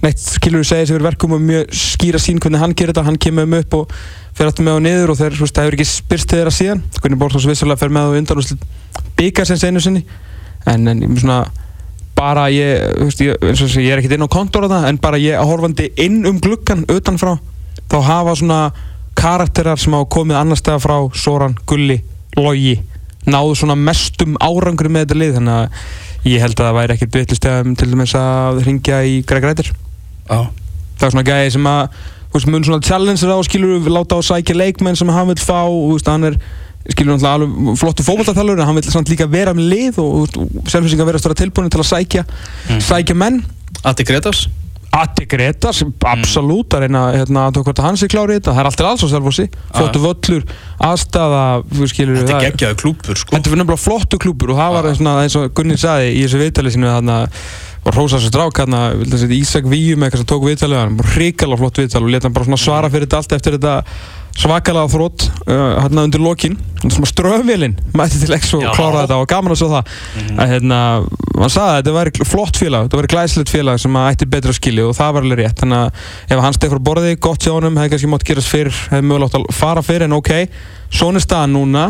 Neitt 0.00 0.20
skilur 0.22 0.62
þú 0.62 0.68
segja 0.70 0.88
sem 0.88 0.96
er 0.96 1.04
verkum 1.04 1.34
og 1.36 1.42
mjög 1.44 1.74
skýra 1.76 2.20
sín 2.22 2.38
hvernig 2.40 2.62
hann 2.62 2.72
gerir 2.72 2.94
þetta, 2.94 3.04
hann 3.04 3.18
kemur 3.20 3.44
um 3.44 3.56
upp 3.58 3.76
og 3.76 3.96
fer 4.32 4.48
alltaf 4.48 4.64
með 4.64 4.78
á 4.80 4.84
niður 4.86 5.12
og 5.12 5.18
þeir, 5.18 5.36
þú 5.36 5.44
veist, 5.44 5.56
það 5.58 5.66
hefur 5.66 5.76
ekki 5.76 5.88
spyrst 5.90 6.32
þeirra 6.32 6.52
síðan, 6.56 6.80
hvernig 6.96 7.20
Bórþós 7.20 7.48
vissulega 7.50 7.82
fer 7.82 7.92
með 7.92 8.08
á 8.08 8.16
undan 8.16 8.40
og 8.40 8.64
byggja 9.18 9.44
sem 9.50 9.60
einu 9.68 9.82
sinni. 9.84 10.04
En, 10.72 10.88
en 10.88 11.04
svona 11.20 11.42
bara 12.16 12.46
ég, 12.52 12.80
þú 12.96 13.08
veist, 13.10 13.24
ég, 13.26 13.44
eins 13.44 13.60
og 13.60 13.68
þess 13.68 13.80
að 13.80 13.84
ég 13.84 13.92
er 13.92 14.00
ekkert 14.00 14.16
inn 14.16 14.24
á 14.24 14.34
kontor 14.36 14.64
á 14.64 14.72
það, 14.72 14.86
en 14.88 15.00
bara 15.04 15.20
ég 15.20 15.36
að 15.36 15.52
horfandi 15.52 15.90
inn 16.00 16.22
um 16.30 16.40
gluggan 16.40 16.86
utanfrá, 16.88 17.34
þá 17.92 17.98
hafa 18.08 18.38
svona 18.40 18.62
karakterar 19.20 19.80
sem 19.80 19.92
hafa 19.92 20.08
komið 20.16 20.40
annar 20.40 20.60
stað 20.60 20.80
frá 20.86 20.96
Soran, 21.12 21.58
Gulli, 21.68 22.00
Lógi 22.40 22.78
náðu 23.28 23.56
svona 23.58 23.76
mestum 23.76 24.38
árangur 24.40 24.88
með 24.92 25.06
þetta 25.06 25.18
lið 25.20 25.34
þannig 25.38 25.58
að 25.58 26.30
ég 26.30 26.42
held 26.44 26.56
að 26.56 26.66
það 26.66 26.78
væri 26.78 26.96
ekkert 26.96 27.18
vittlust 27.18 27.46
til 27.80 27.90
dæmis 27.90 28.16
að 28.18 28.62
ringja 28.66 29.02
í 29.08 29.20
Greg 29.28 29.46
Reiter 29.48 29.70
ah. 30.28 30.48
það 31.00 31.06
er 31.06 31.14
svona 31.14 31.28
gæði 31.28 31.52
sem 31.56 31.68
að 31.70 32.00
veist, 32.34 32.50
mun 32.50 32.66
svona 32.66 32.84
challenger 32.86 33.32
á 33.32 33.38
skilur 33.46 33.78
við 33.80 33.94
láta 33.94 34.20
á 34.20 34.20
sækja 34.24 34.56
leikmenn 34.56 34.98
sem 34.98 35.12
hann 35.12 35.30
vil 35.32 35.40
fá 35.40 35.62
og 35.64 35.94
veist, 35.94 36.10
hann 36.10 36.28
er 36.30 36.38
skilur 36.90 37.20
við 37.20 37.28
alveg 37.28 37.80
flottu 37.80 38.06
fókbaltarþalur 38.06 38.60
en 38.60 38.68
hann 38.68 38.78
vil 38.78 38.86
samt 38.88 39.12
líka 39.12 39.28
vera 39.30 39.54
með 39.56 39.72
lið 39.74 40.00
og, 40.02 40.36
og 40.40 40.70
selvisingar 40.72 41.08
vera 41.08 41.20
stóra 41.20 41.38
tilbúinu 41.38 41.72
til 41.72 41.82
að 41.82 41.90
sækja 41.92 42.24
mm. 42.24 42.82
sækja 42.88 43.16
menn 43.16 43.42
Atti 43.84 44.04
Gretars 44.08 44.46
Atti 44.90 45.26
Gretas, 45.30 45.84
absolutt 46.10 46.74
að 46.74 46.84
reyna 46.84 47.04
hérna, 47.14 47.44
að 47.46 47.58
tók 47.58 47.68
hvort 47.68 47.82
hans 47.84 48.02
er 48.02 48.10
klárið 48.10 48.40
þetta, 48.40 48.54
það 48.56 48.60
er 48.62 48.68
alltaf 48.70 48.88
alls 48.88 49.04
á 49.06 49.08
Selfossi, 49.12 49.46
flottu 49.70 50.02
völlur 50.02 50.46
aðstæða, 50.88 51.42
skilur 51.92 52.16
við 52.16 52.24
það 52.24 52.30
Þetta 52.30 52.38
er 52.40 52.46
geggjaðu 52.48 52.78
klúpur 52.82 53.20
sko. 53.20 53.36
Þetta 53.36 53.52
er 53.52 53.60
nefnilega 53.60 53.84
flottu 53.84 54.20
klúpur 54.24 54.52
og 54.54 54.58
það 54.58 54.76
var 54.76 54.88
svona, 54.98 55.16
eins 55.22 55.36
og 55.38 55.52
Gunni 55.54 55.78
sagði 55.78 56.10
í 56.16 56.24
þessu 56.24 56.42
viðtali 56.42 56.74
sinu 56.74 56.90
þarna 56.90 57.20
og 57.80 57.94
Rósas 57.96 58.26
og 58.26 58.32
Strák 58.32 58.62
hérna, 58.64 58.80
Ísak 59.38 59.68
Víum 59.70 60.02
eitthvað 60.04 60.24
sem 60.24 60.30
tók 60.34 60.48
viðtalið, 60.48 60.80
hann 60.82 61.12
hrikalega 61.14 61.62
flott 61.62 61.80
viðtal 61.80 62.02
og 62.02 62.10
leta 62.10 62.28
hann 62.28 62.36
bara 62.36 62.58
svara 62.60 62.90
fyrir 62.92 63.06
þetta 63.06 63.22
allt 63.22 63.36
eftir 63.38 63.56
þetta 63.56 63.76
svakalega 64.40 64.90
þrótt 64.90 65.26
uh, 65.46 65.78
hérna 65.82 66.04
undir 66.08 66.22
lokin. 66.24 66.56
Ströfvelin 66.80 67.74
mætti 67.96 68.20
til 68.22 68.32
X 68.38 68.54
og 68.56 68.64
klára 68.72 69.04
þetta 69.04 69.18
og 69.20 69.28
gaman 69.28 69.52
að 69.52 69.60
svo 69.60 69.70
það. 69.74 69.94
Mm 70.16 70.40
að 70.40 70.52
hérna, 70.54 70.78
hann 71.36 71.52
sagði 71.52 71.70
að 71.70 71.78
þetta 71.80 71.94
væri 71.96 72.28
flott 72.30 72.60
félag 72.60 72.86
þetta 72.86 73.00
væri 73.00 73.10
glæslegt 73.12 73.52
félag 73.52 73.80
sem 73.82 73.98
ætti 74.00 74.28
betra 74.30 74.54
skilju 74.56 74.86
og 74.88 74.94
það 74.96 75.16
var 75.16 75.26
alveg 75.26 75.40
rétt, 75.42 75.58
þannig 75.60 75.80
að 75.80 76.36
ef 76.36 76.44
hann 76.44 76.56
steg 76.56 76.72
frá 76.72 76.82
borði, 76.88 77.16
gott 77.20 77.44
hjá 77.44 77.52
honum, 77.52 77.76
hefði 77.80 77.92
kannski 77.94 78.10
mótt 78.12 78.24
gerast 78.28 78.52
fyrr 78.52 78.70
hefði 78.92 79.08
mögulegt 79.10 79.36
að 79.36 79.48
fara 79.58 79.84
fyrr 79.84 80.06
en 80.06 80.16
ok. 80.16 80.32
Svona 80.90 81.20
staðan 81.22 81.58
núna 81.58 81.84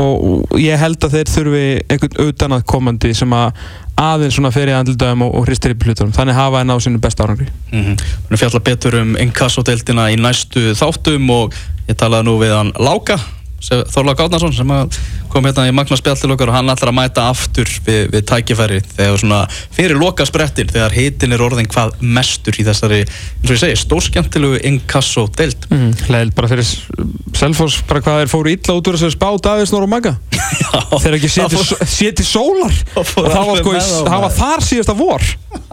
og 0.00 0.58
ég 0.58 0.78
held 0.78 1.04
að 1.06 1.16
þeir 1.18 1.30
þurfi 1.30 1.66
einhvern 1.88 2.28
utan 2.28 2.56
að 2.56 2.64
komandi 2.66 3.12
sem 3.14 3.34
að 3.36 3.60
aðeins 4.00 4.34
svona 4.34 4.50
fer 4.54 4.72
í 4.72 4.74
andlitaðum 4.74 5.22
og, 5.28 5.36
og 5.38 5.46
hristir 5.46 5.74
upp 5.74 5.86
hlutunum 5.86 6.14
þannig 6.16 6.34
hafa 6.34 6.62
þeir 6.62 6.68
náð 6.70 6.82
sinu 6.82 7.02
besta 7.02 7.26
árangri 7.26 7.46
Mm 7.74 7.84
-hmm. 7.84 8.02
Við 8.30 8.38
fjalla 8.38 8.60
betur 8.60 8.94
um 9.00 9.16
inkassodeildina 9.16 10.10
í 10.10 10.16
næstu 10.16 10.74
þáttum 10.74 11.30
og 11.30 11.54
ég 11.88 11.96
talaði 11.96 12.24
nú 12.24 12.38
við 12.38 12.56
hann 12.56 12.72
Láka 12.78 13.18
Þorlák 13.64 14.20
Átnarsson 14.20 14.52
sem 14.52 14.70
að 14.70 14.98
kom 15.34 15.48
hérna 15.48 15.66
í 15.66 15.74
Magna 15.74 15.98
spjall 15.98 16.18
til 16.20 16.30
okkar 16.34 16.52
og 16.52 16.56
hann 16.56 16.70
ætlar 16.70 16.92
að 16.92 16.98
mæta 17.00 17.26
aftur 17.32 17.70
við, 17.86 18.06
við 18.12 18.26
tækifæri 18.30 18.80
þegar 18.94 19.20
svona 19.20 19.40
fyrir 19.74 19.98
loka 19.98 20.26
sprettin 20.28 20.70
þegar 20.70 20.94
hitin 20.94 21.34
er 21.34 21.42
orðin 21.42 21.70
hvað 21.70 21.96
mestur 22.00 22.58
í 22.60 22.66
þessari, 22.66 23.00
eins 23.04 23.48
og 23.48 23.56
ég 23.56 23.62
segi, 23.64 23.80
stórskjöntilegu 23.82 24.60
inkassodeild 24.70 25.66
mm 25.70 25.80
-hmm. 25.80 26.12
Leðild 26.14 26.36
bara 26.38 26.52
fyrir 26.52 26.70
Selfos 27.34 27.80
bara 27.88 28.00
hvað 28.00 28.20
þeir 28.22 28.30
fóru 28.30 28.52
illa 28.54 28.76
út 28.78 28.88
úr 28.88 28.98
þessu 28.98 29.14
spá 29.16 29.28
Davís 29.42 29.72
Nóru 29.74 29.88
Magga? 29.90 30.14
Þeir 31.02 31.16
ekki 31.18 31.30
séti 31.30 32.24
sólar? 32.24 32.74
Og 32.94 33.06
það 33.06 33.46
var, 33.48 33.58
sko, 33.58 33.72
það 34.06 34.20
var 34.22 34.34
þar 34.38 34.62
síðasta 34.62 34.94
vor. 34.94 35.24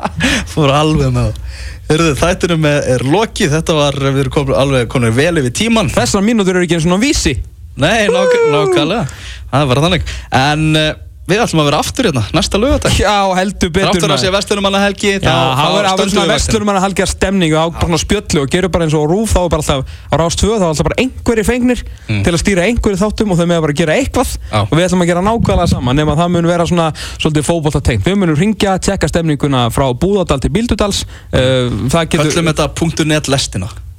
Fóru 0.53 0.73
alveg 0.73 1.13
með 1.13 1.29
það 1.29 2.17
þættinum 2.21 2.65
er 2.69 3.03
lokið, 3.03 3.51
þetta 3.57 3.75
var, 3.75 3.97
við 3.99 4.21
erum 4.23 4.33
komin 4.33 4.55
alveg 4.55 4.91
konur 4.91 5.15
vel 5.15 5.41
yfir 5.41 5.55
tíman. 5.61 5.91
Þessar 5.91 6.23
mínútur 6.23 6.55
eru 6.55 6.65
ekki 6.65 6.77
eins 6.77 6.85
og 6.85 6.89
svona 6.89 7.01
vísi. 7.03 7.35
Nei, 7.79 8.09
nákvæmlega, 8.11 9.05
það 9.51 9.71
bara 9.71 9.85
þannig. 9.85 10.11
En 10.35 10.67
uh, 10.75 10.91
við 11.31 11.41
ætlum 11.45 11.61
að 11.63 11.67
vera 11.69 11.79
aftur 11.81 12.07
hérna, 12.09 12.23
næsta 12.35 12.59
lögadag. 12.59 12.95
Já, 12.99 13.31
heldur 13.37 13.71
betur. 13.71 13.93
Ráttur 13.93 14.13
að 14.13 14.21
sé 14.23 14.31
Vestlunumannahelgi. 14.33 15.11
Já, 15.23 15.35
það 15.57 15.75
verður 15.77 16.11
svona 16.11 16.33
Vestlunumannahelgi 16.33 17.05
að 17.05 17.11
stemningu 17.13 17.61
á 17.61 17.65
bara 17.77 17.99
spjöllu 18.01 18.43
og 18.43 18.51
gerur 18.51 18.73
bara 18.73 18.87
eins 18.87 18.95
og 18.97 19.05
rúf, 19.11 19.35
þá 19.35 19.39
er 19.43 19.51
bara 19.53 19.63
alltaf 19.63 19.85
á 20.11 20.15
Rás 20.19 20.39
2, 20.41 20.49
þá 20.49 20.65
er 20.65 20.71
alltaf 20.71 20.89
bara 20.89 20.97
einhverjir 21.03 21.47
fengnir 21.47 21.83
mm. 21.83 22.23
til 22.25 22.33
að 22.33 22.41
stýra 22.41 22.65
einhverjir 22.67 22.99
þáttum 23.03 23.31
og 23.31 23.39
þau 23.39 23.45
með 23.45 23.59
að 23.59 23.67
bara 23.67 23.77
gera 23.83 23.99
eitthvað 24.01 24.33
og 24.61 24.73
við 24.75 24.87
ætlum 24.87 25.05
að 25.05 25.11
gera 25.13 25.23
nákvæmlega 25.29 25.69
saman 25.71 26.01
nema 26.01 26.17
það 26.19 26.33
mun 26.35 26.49
vera 26.51 26.67
svona 26.67 26.89
svolítið 27.13 27.47
fókbóltatengt. 27.47 28.09
Við 28.09 28.19
munum 28.19 28.39
ringja, 28.39 28.75
tjekka 28.81 29.11
stemninguna 29.11 29.69
frá 29.71 29.87
Búðardal 29.93 30.41
til 30.43 30.51
Bíldudals. 30.57 31.05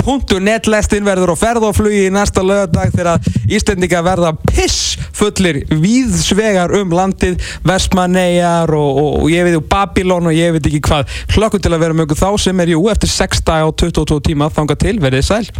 Öllum 0.02 0.22
þetta 0.22 0.40
.net 0.42 0.66
lestina. 0.66 0.82
.netlestin 0.82 1.04
verður 1.06 1.32
á 1.32 1.36
ferðoflugi 1.38 2.06
í 2.06 2.12
næsta 2.12 2.42
lögadag 2.42 2.92
þegar 2.94 3.20
Íslendinga 3.52 4.02
verða 4.04 4.32
piss 4.50 4.96
fullir 5.14 5.62
víðsvegar 5.70 6.74
um 6.78 6.92
landið 6.92 7.38
Vestmannegar 7.66 8.72
og, 8.74 8.98
og, 8.98 9.12
og 9.22 9.30
ég 9.32 9.46
veit 9.46 9.58
og 9.58 9.66
Babylon 9.70 10.30
og 10.30 10.36
ég 10.36 10.54
veit 10.56 10.66
ekki 10.66 10.82
hvað 10.88 11.12
hlökkum 11.36 11.62
til 11.62 11.72
að 11.72 11.84
vera 11.84 11.98
mjög 11.98 12.16
þá 12.18 12.28
sem 12.42 12.64
er 12.64 12.74
jú 12.74 12.86
eftir 12.92 13.12
6 13.12 13.44
dag 13.46 13.66
á 13.66 13.70
22 13.70 14.20
tíma 14.28 14.50
þanga 14.52 14.78
til 14.80 14.96
verðið 15.02 15.28
sæl 15.28 15.52